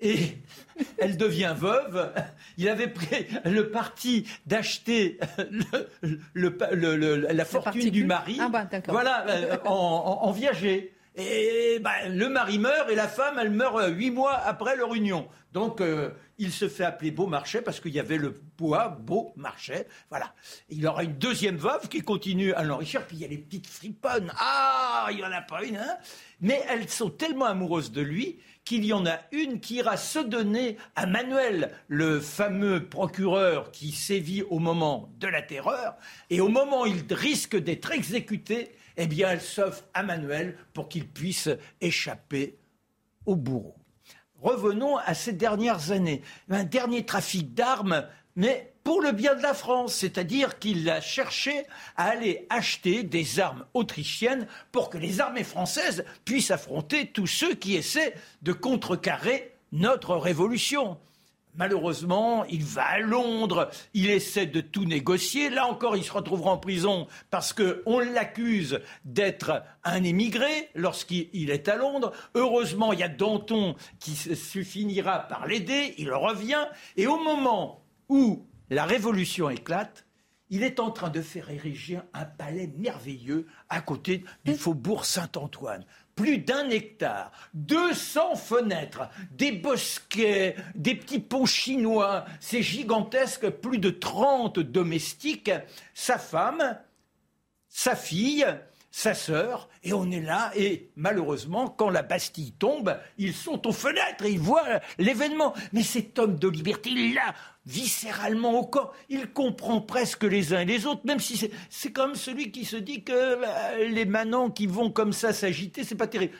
[0.00, 0.38] et
[0.98, 2.12] elle devient veuve.
[2.58, 5.18] Il avait pris le parti d'acheter
[6.34, 10.92] la fortune du mari, ah bah, voilà, euh, en, viager.
[11.18, 14.94] Et bah, le mari meurt et la femme, elle meurt euh, huit mois après leur
[14.94, 15.28] union.
[15.52, 15.80] Donc,
[16.36, 19.86] il se fait appeler Beaumarchais parce qu'il y avait le bois Beaumarchais.
[20.10, 20.34] Voilà.
[20.68, 23.06] il aura une deuxième veuve qui continue à l'enrichir.
[23.06, 24.30] Puis il y a les petites friponnes.
[24.38, 25.96] Ah, il n'y en a pas une, hein
[26.40, 30.18] Mais elles sont tellement amoureuses de lui qu'il y en a une qui ira se
[30.18, 35.94] donner à Manuel, le fameux procureur qui sévit au moment de la terreur.
[36.30, 40.88] Et au moment où il risque d'être exécuté, eh bien, elle s'offre à Manuel pour
[40.88, 41.48] qu'il puisse
[41.80, 42.58] échapper
[43.24, 43.76] au bourreau
[44.46, 46.22] revenons à ces dernières années.
[46.48, 48.06] Un dernier trafic d'armes,
[48.36, 51.64] mais pour le bien de la France, c'est-à-dire qu'il a cherché
[51.96, 57.54] à aller acheter des armes autrichiennes pour que les armées françaises puissent affronter tous ceux
[57.54, 60.98] qui essaient de contrecarrer notre révolution.
[61.56, 65.48] Malheureusement, il va à Londres, il essaie de tout négocier.
[65.48, 71.68] Là encore, il se retrouvera en prison parce qu'on l'accuse d'être un émigré lorsqu'il est
[71.68, 72.12] à Londres.
[72.34, 76.66] Heureusement, il y a Danton qui se finira par l'aider, il revient.
[76.98, 80.06] Et au moment où la révolution éclate,
[80.48, 85.84] il est en train de faire ériger un palais merveilleux à côté du faubourg Saint-Antoine
[86.16, 93.90] plus d'un hectare, 200 fenêtres, des bosquets, des petits ponts chinois, c'est gigantesque, plus de
[93.90, 95.52] 30 domestiques,
[95.92, 96.78] sa femme,
[97.68, 98.46] sa fille,
[98.90, 103.72] sa sœur, et on est là, et malheureusement, quand la Bastille tombe, ils sont aux
[103.72, 105.52] fenêtres et ils voient l'événement.
[105.74, 107.34] Mais cet homme de liberté, il l'a
[107.66, 112.14] viscéralement au corps, il comprend presque les uns et les autres, même si c'est comme
[112.14, 116.06] celui qui se dit que bah, les manants qui vont comme ça s'agiter, c'est pas
[116.06, 116.34] terrible.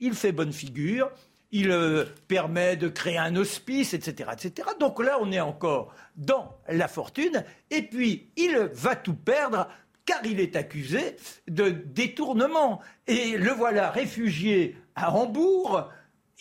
[0.00, 1.10] Il fait bonne figure,
[1.50, 4.68] il euh, permet de créer un hospice, etc., etc.
[4.78, 9.68] Donc là, on est encore dans la fortune, et puis il va tout perdre
[10.04, 11.16] car il est accusé
[11.48, 12.80] de détournement.
[13.06, 15.88] Et le voilà réfugié à Hambourg,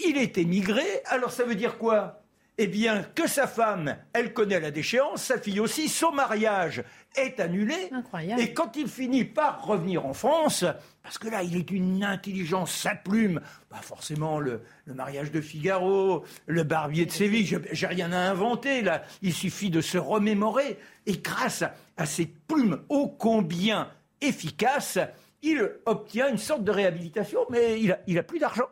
[0.06, 2.25] il est émigré, alors ça veut dire quoi?
[2.58, 6.84] Eh bien, que sa femme, elle connaît la déchéance, sa fille aussi, son mariage
[7.18, 7.76] est annulé.
[7.92, 8.42] Incroyable.
[8.42, 10.64] Et quand il finit par revenir en France,
[11.04, 16.24] parce que là, il est d'une intelligence, sa plume, pas forcément le, mariage de Figaro,
[16.46, 20.80] le barbier de Séville, j'ai rien à inventer, là, il suffit de se remémorer.
[21.06, 21.64] Et grâce
[21.98, 23.90] à cette plume ô combien
[24.22, 24.98] efficace,
[25.42, 28.70] il obtient une sorte de réhabilitation, mais il n'a a plus d'argent.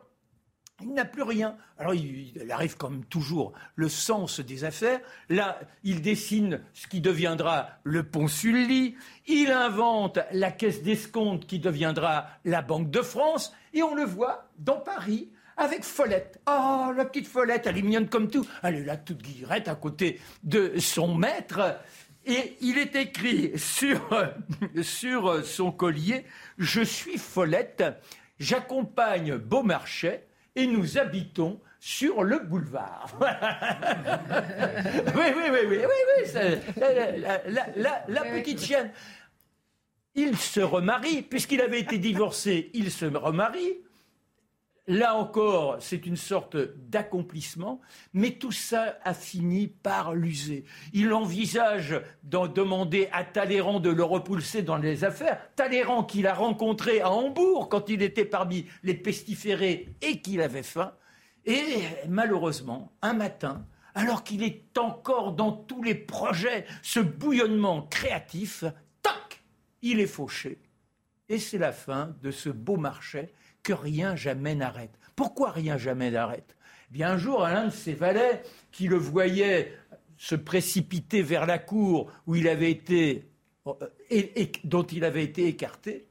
[0.84, 1.56] Il n'a plus rien.
[1.78, 5.00] Alors il, arrive comme toujours le sens des affaires.
[5.30, 8.94] Là, il dessine ce qui deviendra le pont Sully.
[9.26, 13.54] Il invente la caisse d'escompte qui deviendra la Banque de France.
[13.72, 16.38] Et on le voit dans Paris avec Follette.
[16.46, 18.46] Oh, la petite Follette, elle est mignonne comme tout.
[18.62, 21.78] Elle est là toute guillerette à côté de son maître.
[22.26, 24.00] Et il est écrit sur,
[24.82, 26.26] sur son collier
[26.58, 27.84] Je suis Follette,
[28.38, 30.26] j'accompagne Beaumarchais
[30.56, 33.14] et nous habitons sur le boulevard.
[35.14, 36.30] oui, oui, oui, oui, oui,
[37.76, 38.90] la, petite chienne.
[40.14, 43.83] Il se remarie, puisqu'il avait été divorcé, il se remarie.
[44.86, 47.80] Là encore, c'est une sorte d'accomplissement,
[48.12, 50.64] mais tout ça a fini par l'user.
[50.92, 55.40] Il envisage d'en demander à Talleyrand de le repulser dans les affaires.
[55.56, 60.62] Talleyrand qu'il a rencontré à Hambourg quand il était parmi les pestiférés et qu'il avait
[60.62, 60.92] faim.
[61.46, 61.64] Et
[62.06, 68.64] malheureusement, un matin, alors qu'il est encore dans tous les projets, ce bouillonnement créatif,
[69.00, 69.42] tac,
[69.80, 70.60] il est fauché.
[71.30, 73.32] Et c'est la fin de ce beau marché
[73.64, 74.96] que rien jamais n'arrête.
[75.16, 76.56] Pourquoi rien jamais n'arrête?
[76.90, 79.76] Eh Bien un jour, l'un de ses valets, qui le voyait
[80.16, 83.28] se précipiter vers la cour où il avait été,
[83.66, 83.72] euh,
[84.10, 86.06] et, dont il avait été écarté,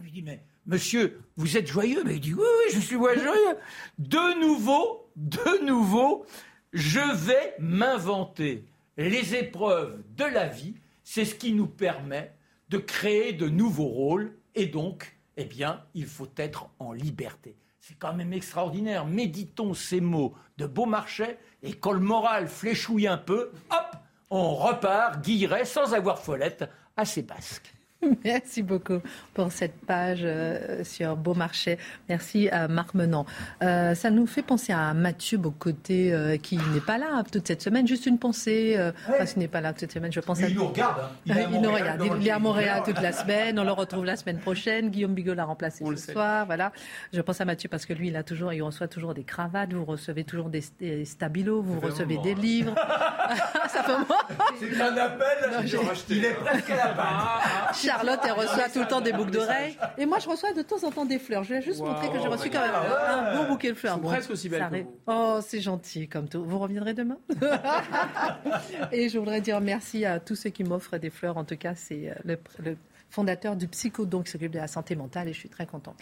[0.00, 2.02] lui dit mais Monsieur, vous êtes joyeux?
[2.04, 3.56] Mais il dit oui, oui, je suis joyeux.
[3.98, 6.26] De nouveau, de nouveau,
[6.72, 8.64] je vais m'inventer
[8.96, 10.74] les épreuves de la vie.
[11.04, 12.32] C'est ce qui nous permet
[12.68, 17.56] de créer de nouveaux rôles et donc eh bien, il faut être en liberté.
[17.80, 19.06] C'est quand même extraordinaire.
[19.06, 23.96] Méditons ces mots de Beaumarchais et quand le moral fléchouille un peu, hop,
[24.30, 27.75] on repart, guillerait, sans avoir follette, à ses basques.
[28.24, 29.00] Merci beaucoup
[29.34, 31.78] pour cette page euh, sur Beaumarchais.
[32.08, 33.26] Merci à Marc Menant.
[33.62, 37.62] Euh, ça nous fait penser à Mathieu Bocoté euh, qui n'est pas là toute cette
[37.62, 37.86] semaine.
[37.86, 40.12] Juste une pensée, parce qu'il n'est pas là toute cette semaine.
[40.12, 40.48] Je pense à...
[40.48, 41.00] Il nous regarde.
[41.00, 41.08] Hein.
[41.26, 42.02] Il, il nous regarde.
[42.20, 43.58] Il est à Montréal toute la semaine.
[43.58, 44.90] On le retrouve la semaine prochaine.
[44.90, 46.46] Guillaume Bigot l'a remplacé ce soir.
[46.46, 46.72] Voilà.
[47.12, 49.72] Je pense à Mathieu parce que lui, il a toujours, il reçoit toujours des cravates.
[49.72, 50.62] Vous recevez toujours des,
[51.04, 51.62] stabilos.
[51.62, 52.74] Vous recevez des livres.
[53.68, 54.18] ça fait moi.
[54.58, 56.04] C'est un appel.
[56.10, 57.72] il est presque à la.
[57.86, 59.76] Charlotte, elle reçoit tout le temps des boucles d'oreilles.
[59.98, 61.44] Et moi, je reçois de temps en temps des fleurs.
[61.44, 64.00] Je vais juste montrer que j'ai reçu quand même un beau bouquet de fleurs.
[64.00, 64.94] presque aussi belle que vous.
[65.06, 66.44] Oh, c'est gentil comme tout.
[66.44, 67.18] Vous reviendrez demain
[68.92, 71.36] Et je voudrais dire merci à tous ceux qui m'offrent des fleurs.
[71.36, 72.76] En tout cas, c'est euh, le,
[73.08, 75.96] fondateur du Psychodon qui s'occupe de la santé mentale et je suis très contente.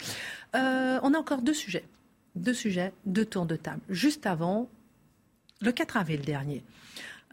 [0.55, 1.85] Euh, on a encore deux sujets.
[2.35, 3.79] Deux sujets, deux tours de table.
[3.89, 4.67] Juste avant,
[5.61, 6.63] le 4 avril dernier,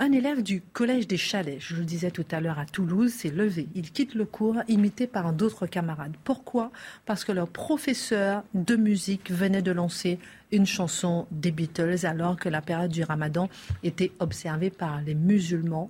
[0.02, 3.30] un élève du collège des Chalets, je le disais tout à l'heure à Toulouse, s'est
[3.30, 3.68] levé.
[3.76, 6.16] Il quitte le cours, imité par d'autres camarades.
[6.24, 6.72] Pourquoi?
[7.06, 10.18] Parce que leur professeur de musique venait de lancer
[10.50, 13.48] une chanson des Beatles alors que la période du ramadan
[13.84, 15.88] était observée par les musulmans.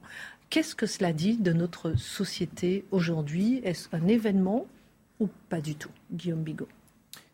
[0.51, 3.63] Qu'est-ce que cela dit de notre société aujourd'hui?
[3.65, 4.67] Est-ce un événement
[5.21, 5.91] ou pas du tout?
[6.13, 6.69] Guillaume Bigot.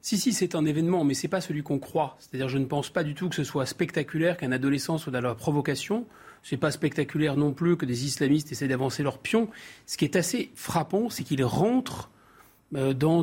[0.00, 2.16] Si, si, c'est un événement, mais ce n'est pas celui qu'on croit.
[2.20, 5.20] C'est-à-dire, je ne pense pas du tout que ce soit spectaculaire qu'un adolescent soit dans
[5.20, 6.06] la provocation.
[6.48, 9.50] Ce n'est pas spectaculaire non plus que des islamistes essaient d'avancer leurs pions.
[9.84, 12.08] Ce qui est assez frappant, c'est qu'ils rentrent
[12.74, 13.22] euh, dans,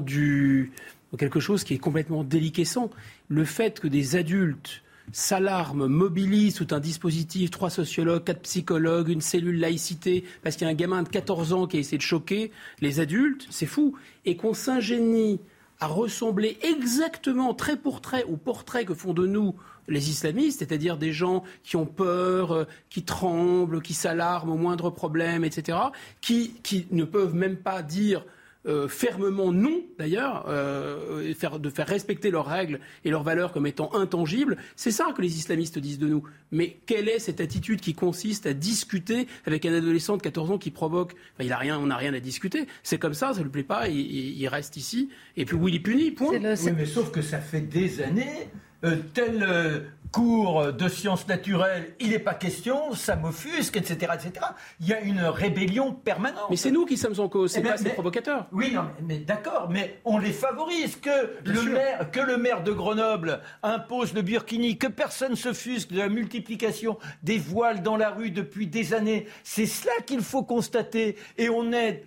[1.18, 2.92] quelque chose qui est complètement déliquescent.
[3.28, 9.22] Le fait que des adultes s'alarment, mobilisent tout un dispositif, trois sociologues, quatre psychologues, une
[9.22, 12.04] cellule laïcité, parce qu'il y a un gamin de 14 ans qui a essayé de
[12.04, 13.96] choquer les adultes, c'est fou.
[14.26, 15.40] Et qu'on s'ingénie
[15.80, 19.56] à ressembler exactement, trait pour trait, au portrait que font de nous
[19.88, 24.90] les islamistes, c'est-à-dire des gens qui ont peur, euh, qui tremblent, qui s'alarment au moindre
[24.90, 25.78] problème, etc.,
[26.22, 28.26] qui, qui ne peuvent même pas dire
[28.68, 33.94] euh, fermement non, d'ailleurs, euh, de faire respecter leurs règles et leurs valeurs comme étant
[33.94, 34.58] intangibles.
[34.76, 36.24] C'est ça que les islamistes disent de nous.
[36.52, 40.58] Mais quelle est cette attitude qui consiste à discuter avec un adolescent de 14 ans
[40.58, 42.66] qui provoque il a rien, On n'a rien à discuter.
[42.82, 45.10] C'est comme ça, ça ne lui plaît pas, il, reste ici.
[45.38, 46.32] Et puis, oui, il est puni, point.
[46.32, 48.50] Oui, mais sauf que ça fait des années
[48.84, 49.80] euh, tel euh,
[50.12, 54.46] cours de sciences naturelles, il n'est pas question, ça m'offusque, etc., etc.
[54.80, 56.50] Il y a une rébellion permanente.
[56.50, 58.48] Mais c'est nous qui sommes en cause, c'est eh pas ces provocateurs.
[58.54, 60.96] Oui, non, mais, d'accord, mais on les favorise.
[60.96, 61.10] Que
[61.44, 65.98] le, maire, que le maire de Grenoble impose le burkini, que personne se fusque de
[65.98, 71.18] la multiplication des voiles dans la rue depuis des années, c'est cela qu'il faut constater.
[71.38, 72.06] Et on est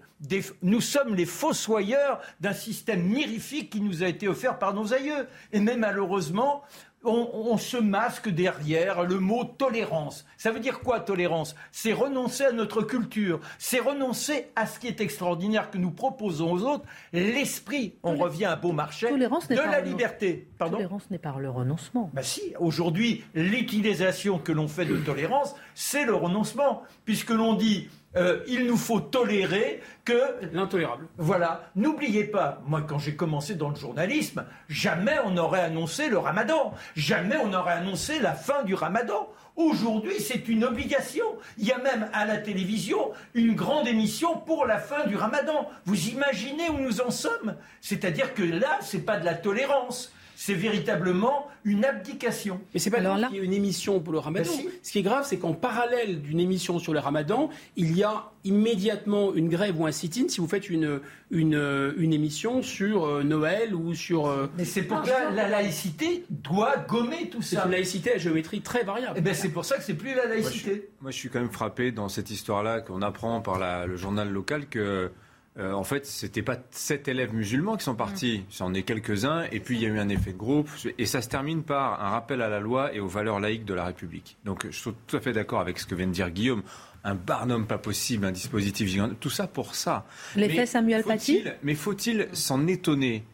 [0.62, 5.28] nous sommes les fossoyeurs d'un système mirifique qui nous a été offert par nos aïeux.
[5.52, 6.64] Et même malheureusement,
[7.04, 10.26] on, se masque derrière le mot tolérance.
[10.36, 11.54] Ça veut dire quoi tolérance?
[11.70, 16.52] C'est renoncer à notre culture, c'est renoncer à ce qui est extraordinaire que nous proposons
[16.52, 17.94] aux autres, l'esprit.
[18.02, 20.48] On revient à Beaumarchais de la liberté.
[20.58, 20.76] Pardon?
[20.76, 22.10] Tolérance n'est pas le renoncement.
[22.12, 27.88] Bah si, aujourd'hui, l'utilisation que l'on fait de tolérance, c'est le renoncement, puisque l'on dit
[28.16, 30.18] euh, il nous faut tolérer que...
[30.52, 31.06] L'intolérable.
[31.18, 31.70] Voilà.
[31.76, 36.72] N'oubliez pas, moi quand j'ai commencé dans le journalisme, jamais on n'aurait annoncé le ramadan.
[36.96, 39.28] Jamais on n'aurait annoncé la fin du ramadan.
[39.56, 41.24] Aujourd'hui, c'est une obligation.
[41.58, 45.68] Il y a même à la télévision une grande émission pour la fin du ramadan.
[45.84, 47.56] Vous imaginez où nous en sommes?
[47.80, 52.60] C'est-à-dire que là, ce n'est pas de la tolérance c'est véritablement une abdication.
[52.72, 54.48] Mais c'est pas grave qu'il y ait une émission pour le ramadan.
[54.48, 58.04] Ben Ce qui est grave, c'est qu'en parallèle d'une émission sur le ramadan, il y
[58.04, 61.00] a immédiatement une grève ou un sit-in si vous faites une,
[61.32, 64.28] une, une émission sur euh, Noël ou sur...
[64.28, 67.62] Euh, Mais c'est pour ah, la laïcité doit gommer tout ça.
[67.62, 69.16] C'est une laïcité à géométrie très variable.
[69.16, 70.88] Et eh ben c'est pour ça que c'est plus la laïcité.
[71.00, 73.58] Moi je, suis, quand même frappé dans cette histoire-là qu'on apprend par
[73.88, 75.10] le journal local que
[75.58, 79.60] euh, en fait, c'était pas sept élèves musulmans qui sont partis, c'en est quelques-uns, et
[79.60, 82.10] puis il y a eu un effet de groupe, et ça se termine par un
[82.10, 84.36] rappel à la loi et aux valeurs laïques de la République.
[84.44, 86.62] Donc je suis tout à fait d'accord avec ce que vient de dire Guillaume.
[87.04, 90.04] Un barnum pas possible, un dispositif gigantesque, tout ça pour ça.
[90.36, 91.44] L'effet Samuel Paty?
[91.62, 93.24] Mais faut-il s'en étonner?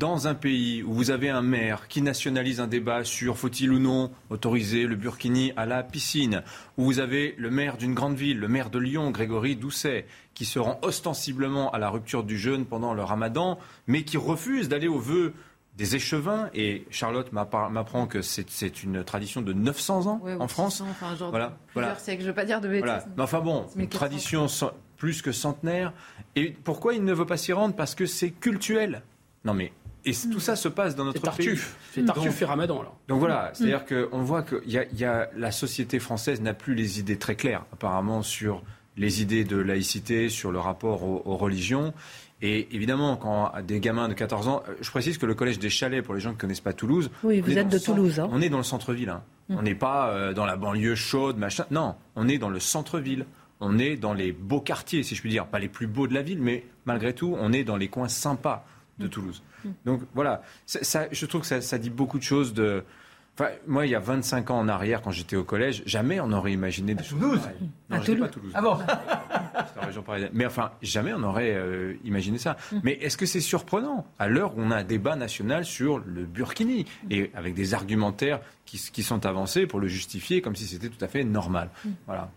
[0.00, 3.78] Dans un pays où vous avez un maire qui nationalise un débat sur faut-il ou
[3.78, 6.42] non autoriser le burkini à la piscine,
[6.78, 10.46] où vous avez le maire d'une grande ville, le maire de Lyon, Grégory Doucet, qui
[10.46, 14.88] se rend ostensiblement à la rupture du jeûne pendant le ramadan, mais qui refuse d'aller
[14.88, 15.34] au vœu
[15.76, 16.48] des échevins.
[16.54, 20.80] Et Charlotte m'apprend que c'est une tradition de 900 ans en France.
[20.80, 21.94] enfin, genre voilà, voilà.
[21.96, 23.06] siècles, je ne veux pas dire de bêtises.
[23.18, 24.46] Mais enfin bon, une tradition
[24.96, 25.92] plus que centenaire.
[26.36, 27.74] Et pourquoi il ne veut pas s'y rendre?
[27.76, 29.02] Parce que c'est cultuel.
[29.44, 29.72] Non mais
[30.04, 31.58] et tout ça se passe dans notre pays.
[31.92, 32.80] C'est Tartuffe et Ramadan.
[32.80, 32.96] Alors.
[33.08, 36.98] Donc voilà, c'est-à-dire qu'on voit que y y a, la société française n'a plus les
[36.98, 38.62] idées très claires, apparemment, sur
[38.96, 41.94] les idées de laïcité, sur le rapport aux, religions.
[42.42, 45.68] Et évidemment, quand des gamins de 14 ans, euh, je précise que le collège des
[45.68, 48.18] Chalets, pour les gens qui ne connaissent pas Toulouse, oui, vous êtes de Toulouse.
[48.18, 48.30] Hein.
[48.32, 49.10] On est dans le centre-ville.
[49.10, 49.22] Hein.
[49.50, 49.56] Mm.
[49.58, 51.66] On n'est pas euh, dans la banlieue chaude, machin.
[51.70, 53.26] Non, on est dans le centre-ville.
[53.60, 56.14] On est dans les beaux quartiers, si je puis dire, pas les plus beaux de
[56.14, 58.64] la ville, mais malgré tout, on est dans les coins sympas
[59.00, 59.10] de mm.
[59.10, 59.42] Toulouse.
[59.64, 59.68] Mm.
[59.84, 62.84] Donc voilà, ça, je trouve que ça, ça, dit beaucoup de choses de,
[63.66, 66.52] moi, il y a 25 ans en arrière, quand j'étais au collège, jamais on aurait
[66.52, 67.40] imaginé des Toulouse.
[67.88, 68.20] Non, à Toulouse.
[68.20, 68.52] pas Toulouse.
[68.54, 68.78] Ah bon
[70.32, 72.56] Mais enfin, jamais on aurait euh, imaginé ça.
[72.72, 72.76] Mm.
[72.82, 76.24] Mais est-ce que c'est surprenant à l'heure où on a un débat national sur le
[76.24, 80.88] Burkini et avec des argumentaires qui, qui sont avancés pour le justifier comme si c'était
[80.88, 81.70] tout à fait normal?
[81.84, 81.90] Mm.
[82.06, 82.30] Voilà.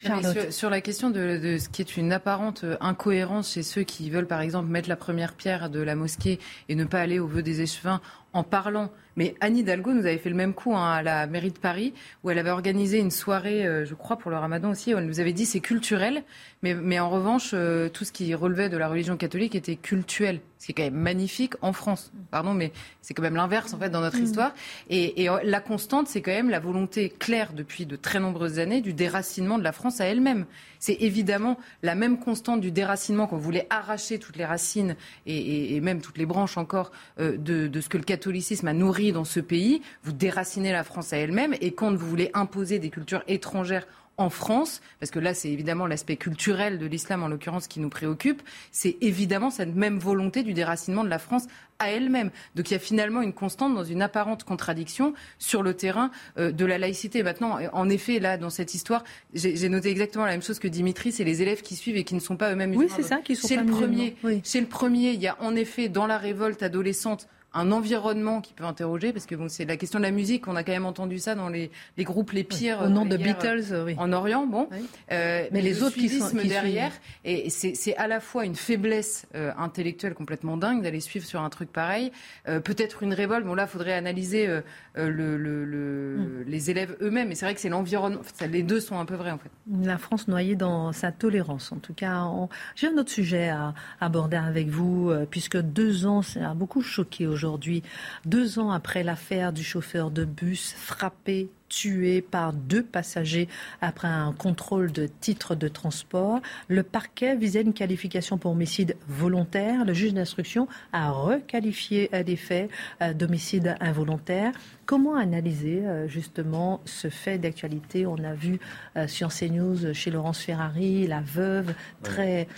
[0.00, 4.10] Sur, sur, la question de, de, ce qui est une apparente incohérence chez ceux qui
[4.10, 6.38] veulent, par exemple, mettre la première pierre de la mosquée
[6.68, 8.02] et ne pas aller au vœu des échevins
[8.36, 11.50] en parlant mais Anne Hidalgo nous avait fait le même coup hein, à la mairie
[11.50, 14.94] de Paris, où elle avait organisé une soirée, euh, je crois, pour le ramadan aussi,
[14.94, 16.22] où elle nous avait dit c'est culturel,
[16.62, 20.40] mais, mais en revanche, euh, tout ce qui relevait de la religion catholique était cultuel.
[20.58, 22.12] Ce qui est quand même magnifique en France.
[22.30, 22.72] Pardon, mais
[23.02, 24.24] c'est quand même l'inverse, en fait, dans notre mmh.
[24.24, 24.54] histoire.
[24.88, 28.80] Et, et, la constante, c'est quand même la volonté claire depuis de très nombreuses années
[28.80, 30.46] du déracinement de la France à elle-même.
[30.86, 34.94] C'est évidemment la même constante du déracinement vous voulez arracher toutes les racines
[35.26, 39.10] et, même toutes les branches encore euh, de, de ce que le catholicisme a nourri
[39.10, 42.90] dans ce pays, vous déracinez la France à elle-même, et quand vous voulez imposer des
[42.90, 47.68] cultures étrangères en France, parce que là c'est évidemment l'aspect culturel de l'islam en l'occurrence
[47.68, 48.42] qui nous préoccupe,
[48.72, 51.46] c'est évidemment cette même volonté du déracinement de la France
[51.78, 52.30] à elle-même.
[52.54, 56.50] Donc il y a finalement une constante dans une apparente contradiction sur le terrain euh,
[56.50, 57.22] de la laïcité.
[57.22, 59.04] Maintenant, en effet, là, dans cette histoire,
[59.34, 62.14] j'ai noté exactement la même chose que Dimitri, c'est les élèves qui suivent et qui
[62.14, 64.16] ne sont pas eux-mêmes Oui, c'est ça, qui sont pas le premier.
[64.42, 65.10] C'est le premier.
[65.12, 69.24] Il y a en effet dans la révolte adolescente un environnement qui peut interroger, parce
[69.24, 71.48] que bon, c'est la question de la musique, on a quand même entendu ça dans
[71.48, 72.82] les, les groupes les pires.
[72.82, 73.94] Au nom de Beatles, oui.
[73.98, 74.68] En Orient, bon.
[75.10, 76.92] Euh, mais, les autres qui sont derrière,
[77.24, 81.48] et c'est à la fois une faiblesse euh, intellectuelle complètement dingue d'aller suivre sur un
[81.48, 82.12] truc pareil,
[82.46, 84.46] euh, peut-être une révolte, bon là, il faudrait analyser
[84.94, 86.44] le, le, hmm.
[86.46, 89.30] les élèves eux-mêmes, et c'est vrai que c'est l'environnement, les deux sont un peu vrais
[89.30, 89.50] en fait.
[89.82, 92.26] La France noyée dans sa tolérance, en tout cas.
[92.74, 97.26] J'ai un autre sujet à aborder avec vous, puisque deux ans, ça a beaucoup choqué
[97.26, 97.82] aujourd'hui aujourd'hui,
[98.24, 103.48] deux ans après l'affaire du chauffeur de bus frappé tué par deux passagers
[103.80, 106.40] après un contrôle de titre de transport.
[106.68, 109.84] Le parquet visait une qualification pour homicide volontaire.
[109.84, 112.70] Le juge d'instruction a requalifié des faits
[113.02, 114.52] euh, d'homicide involontaire.
[114.84, 118.06] Comment analyser euh, justement ce fait d'actualité?
[118.06, 118.58] On a vu
[118.96, 122.48] euh, sur CNews chez Laurence Ferrari, la veuve très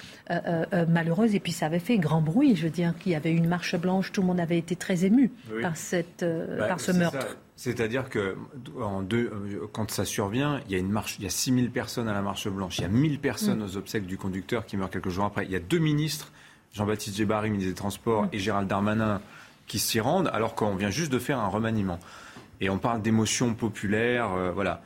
[0.88, 2.54] malheureuse, et puis ça avait fait grand bruit.
[2.54, 5.04] Je veux dire qu'il y avait une marche blanche, tout le monde avait été très
[5.04, 5.30] ému
[5.62, 7.38] par, cette, bah, par ce meurtre.
[7.58, 8.36] C'est-à-dire que
[8.80, 11.72] en deux, euh, quand ça survient, il y a une marche, il y a 6000
[11.72, 13.64] personnes à la marche blanche, il y a 1000 personnes mm.
[13.64, 15.44] aux obsèques du conducteur qui meurt quelques jours après.
[15.44, 16.30] Il y a deux ministres,
[16.72, 18.28] Jean-Baptiste Djebari, ministre des Transports, mm.
[18.32, 19.20] et Gérald Darmanin,
[19.66, 21.98] qui s'y rendent, alors qu'on vient juste de faire un remaniement.
[22.60, 24.80] Et on parle d'émotion populaire, euh, voilà.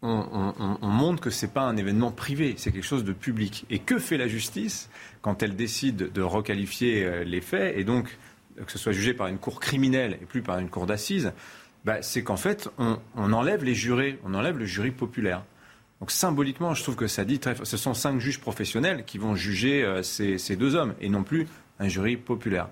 [0.00, 3.66] On, montre que ce n'est pas un événement privé, c'est quelque chose de public.
[3.68, 4.88] Et que fait la justice
[5.20, 8.16] quand elle décide de requalifier euh, les faits et donc
[8.64, 11.32] que ce soit jugé par une cour criminelle et plus par une cour d'assises
[11.86, 12.98] bah, c'est qu'en fait, on,
[13.32, 15.44] enlève les jurés, on enlève le jury populaire.
[16.00, 17.54] Donc symboliquement, je trouve que ça dit très...
[17.62, 21.46] Ce sont cinq juges professionnels qui vont juger euh, ces, deux hommes et non plus
[21.78, 22.68] un jury populaire.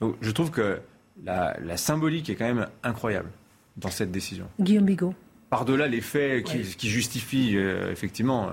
[0.00, 0.78] Donc je trouve que
[1.24, 3.30] la, symbolique est quand même incroyable
[3.78, 4.46] dans cette décision.
[4.60, 5.14] Guillaume Bigot.
[5.48, 8.50] Par-delà les faits qui, justifient euh, effectivement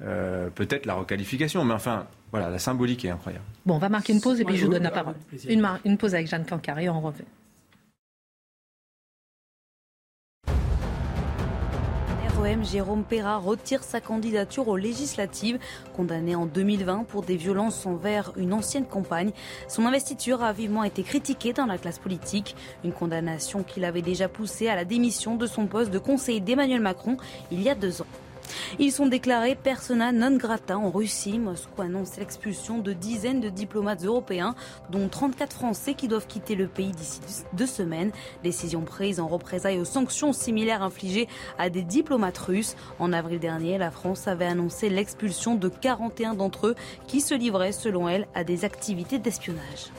[0.00, 3.44] euh, peut-être la requalification, mais enfin, voilà, la symbolique est incroyable.
[3.66, 5.14] Bon, on va marquer une pause et puis je vous donne la parole.
[5.46, 7.24] Une, une pause avec Jeanne Cancaré, on revient.
[12.62, 15.58] Jérôme Perra retire sa candidature aux législatives.
[15.96, 19.30] Condamné en 2020 pour des violences envers une ancienne compagne,
[19.68, 22.56] son investiture a vivement été critiquée dans la classe politique.
[22.84, 26.80] Une condamnation qu'il avait déjà poussé à la démission de son poste de conseiller d'Emmanuel
[26.80, 27.16] Macron
[27.52, 28.06] il y a deux ans.
[28.78, 31.38] Ils sont déclarés persona non grata en Russie.
[31.38, 34.54] Moscou annonce l'expulsion de dizaines de diplomates européens,
[34.90, 37.20] dont 34 Français qui doivent quitter le pays d'ici
[37.52, 38.12] deux semaines.
[38.42, 41.28] Décision prise en représailles aux sanctions similaires infligées
[41.58, 42.76] à des diplomates russes.
[42.98, 46.74] En avril dernier, la France avait annoncé l'expulsion de 41 d'entre eux
[47.06, 49.90] qui se livraient, selon elle, à des activités d'espionnage.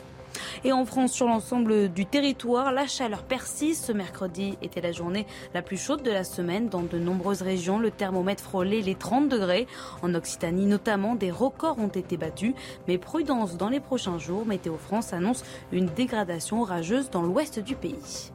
[0.63, 3.85] Et en France, sur l'ensemble du territoire, la chaleur persiste.
[3.85, 6.69] Ce mercredi était la journée la plus chaude de la semaine.
[6.69, 9.67] Dans de nombreuses régions, le thermomètre frôlait les 30 degrés.
[10.01, 12.53] En Occitanie notamment, des records ont été battus.
[12.87, 17.75] Mais prudence dans les prochains jours, Météo France annonce une dégradation orageuse dans l'ouest du
[17.75, 18.31] pays.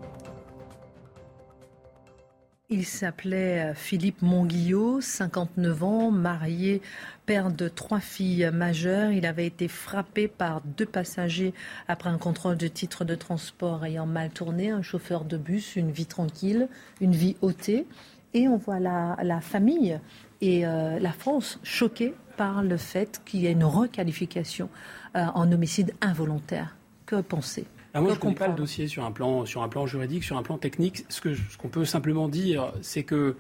[2.71, 6.83] Il s'appelait Philippe Monguillot, 59 ans, marié
[7.25, 9.11] père de trois filles majeures.
[9.11, 11.55] Il avait été frappé par deux passagers
[11.89, 15.91] après un contrôle de titre de transport ayant mal tourné, un chauffeur de bus, une
[15.91, 16.69] vie tranquille,
[17.01, 17.87] une vie ôtée.
[18.35, 19.99] Et on voit la, famille
[20.43, 24.69] et euh, la France choquée par le fait qu'il y ait une requalification
[25.17, 26.77] euh, en homicide involontaire.
[27.07, 27.65] Que penser?
[27.99, 30.25] Ah, moi, je ne comprends pas le dossier sur un, plan, sur un plan juridique,
[30.25, 31.05] sur un plan technique.
[31.09, 33.37] Ce qu'on ce peut simplement dire, c'est que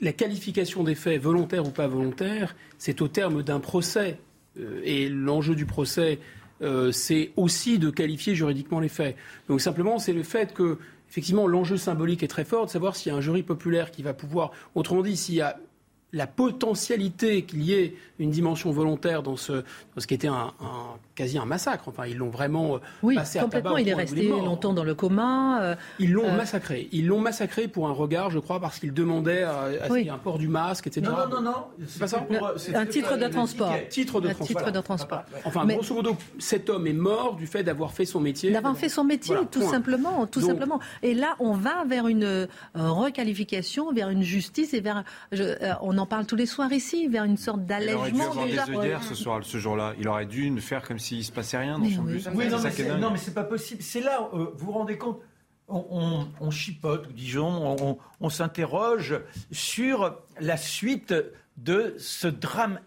[0.00, 4.18] la qualification des faits, volontaires ou pas volontaires, c'est au terme d'un procès.
[4.58, 6.18] Euh, et l'enjeu du procès,
[6.62, 9.16] euh, c'est aussi de qualifier juridiquement les faits.
[9.48, 13.12] Donc simplement, c'est le fait que, effectivement, l'enjeu symbolique est très fort de savoir s'il
[13.12, 15.58] y a un jury populaire qui va pouvoir, autrement dit, s'il y a
[16.12, 20.52] la potentialité qu'il y ait une dimension volontaire dans ce, dans ce qui était un,
[21.14, 21.88] quasi un massacre.
[21.88, 23.76] Enfin, ils l'ont vraiment euh, oui, passé complètement.
[23.76, 25.62] il est resté longtemps dans le coma.
[25.62, 26.88] Euh, ils l'ont euh, massacré.
[26.92, 30.38] Ils l'ont massacré pour un regard, je crois, parce qu'il demandait à, à un port
[30.38, 31.06] du masque, etc.
[31.06, 31.64] Non, non, non, non.
[31.86, 32.26] C'est pas ça.
[32.74, 33.74] un titre de transport.
[33.90, 35.24] Titre de, titre de transport.
[35.44, 38.50] Enfin, grosso modo, cet homme est mort du fait d'avoir fait son métier.
[38.50, 40.80] D'avoir fait son métier, tout simplement, tout simplement.
[41.02, 45.04] Et là, on va vers une requalification, vers une justice et vers.
[45.82, 48.66] on en parle tous les soirs ici, vers une sorte d'allègement déjà.
[49.02, 49.94] ce, soir, ce jour-là.
[49.98, 52.28] Il aurait dû ne faire comme s'il ne se passait rien dans son bus.
[52.34, 53.82] Oui, non, mais c'est pas possible.
[53.82, 55.20] C'est là, euh, vous vous rendez compte
[55.68, 59.20] on, chipote, disons, on, s'interroge
[59.52, 61.14] sur la suite
[61.58, 62.80] de ce drame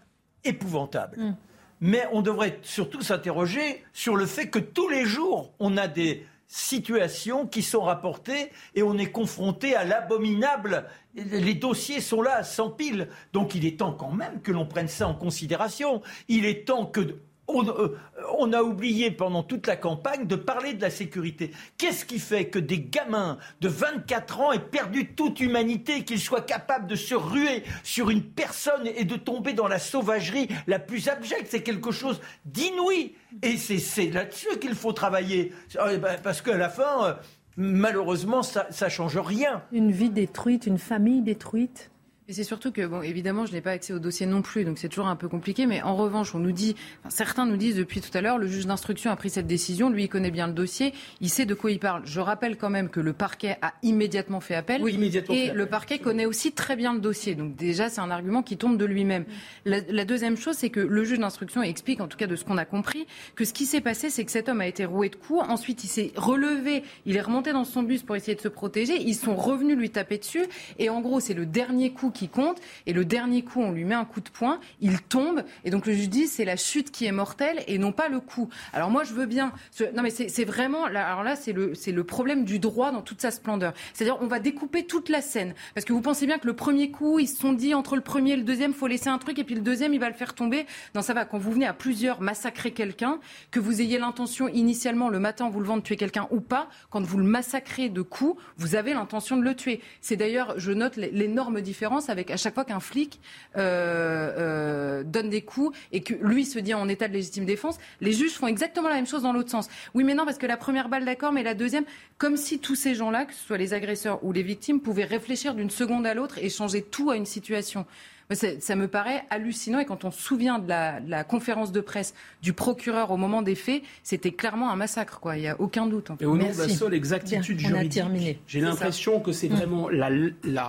[0.44, 1.16] épouvantable.
[1.18, 1.36] Mm.
[1.80, 6.26] Mais on devrait surtout s'interroger sur le fait que tous les jours, on a des
[6.52, 10.84] situations qui sont rapportées et on est confronté à l'abominable.
[11.14, 12.42] Les dossiers sont là,
[12.76, 13.08] pile.
[13.32, 16.02] Donc il est temps quand même que l'on prenne ça en considération.
[16.28, 17.16] Il est temps que
[17.48, 17.98] euh,
[18.38, 21.50] on, a oublié pendant toute la campagne de parler de la sécurité.
[21.76, 26.40] Qu'est-ce qui fait que des gamins de 24 ans aient perdu toute humanité, qu'ils soient
[26.40, 31.08] capables de se ruer sur une personne et de tomber dans la sauvagerie la plus
[31.08, 31.48] abjecte?
[31.48, 33.14] C'est quelque chose d'inouï.
[33.42, 35.52] Et c'est là-dessus qu'il faut travailler.
[35.76, 37.14] Euh, bah, parce qu'à la fin, euh,
[37.56, 39.62] malheureusement, ça ne change rien.
[39.72, 41.90] Une vie détruite, une famille détruite
[42.28, 44.78] et c'est surtout que, bon, évidemment, je n'ai pas accès au dossier non plus, donc
[44.78, 45.66] c'est toujours un peu compliqué.
[45.66, 46.76] Mais en revanche, on nous dit,
[47.08, 50.04] certains nous disent depuis tout à l'heure, le juge d'instruction a pris cette décision, lui,
[50.04, 52.02] il connaît bien le dossier, il sait de quoi il parle.
[52.04, 54.80] Je rappelle quand même que le parquet a immédiatement fait appel.
[54.82, 55.34] Oui, immédiatement.
[55.34, 57.34] Et le parquet connaît aussi très bien le dossier.
[57.34, 59.24] Donc déjà, c'est un argument qui tombe de lui-même.
[59.64, 62.44] La, la, deuxième chose, c'est que le juge d'instruction explique, en tout cas de ce
[62.44, 63.04] qu'on a compris,
[63.34, 65.42] que ce qui s'est passé, c'est que cet homme a été roué de coups.
[65.48, 69.02] Ensuite, il s'est relevé, il est remonté dans son bus pour essayer de se protéger.
[69.02, 70.46] Ils sont revenus lui taper dessus.
[70.78, 72.60] Et en gros, c'est le dernier coup qui compte.
[72.86, 75.42] Et le dernier coup, on lui met un coup de poing, il tombe.
[75.64, 78.20] Et donc le juge dit c'est la chute qui est mortelle et non pas le
[78.20, 78.48] coup.
[78.72, 79.52] Alors moi, je veux bien.
[79.94, 80.84] Non, mais c'est vraiment.
[80.84, 83.72] Alors là, c'est le, le problème du droit dans toute sa splendeur.
[83.92, 85.54] C'est-à-dire, on va découper toute la scène.
[85.74, 88.02] Parce que vous pensez bien que le premier coup, ils se sont dit entre le
[88.02, 90.14] premier et le deuxième, faut laisser un truc, et puis le deuxième, il va le
[90.14, 90.66] faire tomber.
[90.94, 91.24] Non, ça va.
[91.24, 93.18] Quand vous venez à plusieurs massacrer quelqu'un,
[93.50, 96.68] que vous ayez l'intention initialement le matin, vous le vend de tuer quelqu'un ou pas,
[96.90, 99.80] quand vous le massacrez de coups, vous avez l'intention de le tuer.
[100.00, 103.20] C'est d'ailleurs, je note l'énorme différence avec à chaque fois qu'un flic
[103.56, 107.78] euh, euh, donne des coups et que lui se dit en état de légitime défense,
[108.00, 109.68] les juges font exactement la même chose dans l'autre sens.
[109.94, 111.84] Oui, mais non, parce que la première balle, d'accord, mais la deuxième,
[112.18, 115.54] comme si tous ces gens-là, que ce soit les agresseurs ou les victimes, pouvaient réfléchir
[115.54, 117.86] d'une seconde à l'autre et changer tout à une situation.
[118.34, 122.52] Ça me paraît hallucinant et quand on se souvient de la, conférence de presse du
[122.52, 125.36] procureur au moment des faits, c'était clairement un massacre, quoi.
[125.36, 126.10] Il n'y a aucun doute.
[126.20, 130.08] Et au nom de la seule exactitude juridique, j'ai l'impression que c'est vraiment la,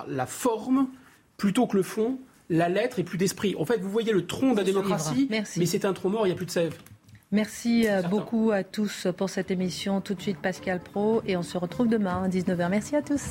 [0.08, 0.88] la forme
[1.44, 2.20] plutôt que le fond,
[2.50, 3.54] la lettre et plus d'esprit.
[3.60, 6.30] En fait, vous voyez le tronc de la démocratie, mais c'est un tronc mort, il
[6.30, 6.74] n'y a plus de sève.
[7.34, 10.00] Merci euh, beaucoup à tous pour cette émission.
[10.00, 12.70] Tout de suite, Pascal Pro, et on se retrouve demain à 19h.
[12.70, 13.24] Merci à tous.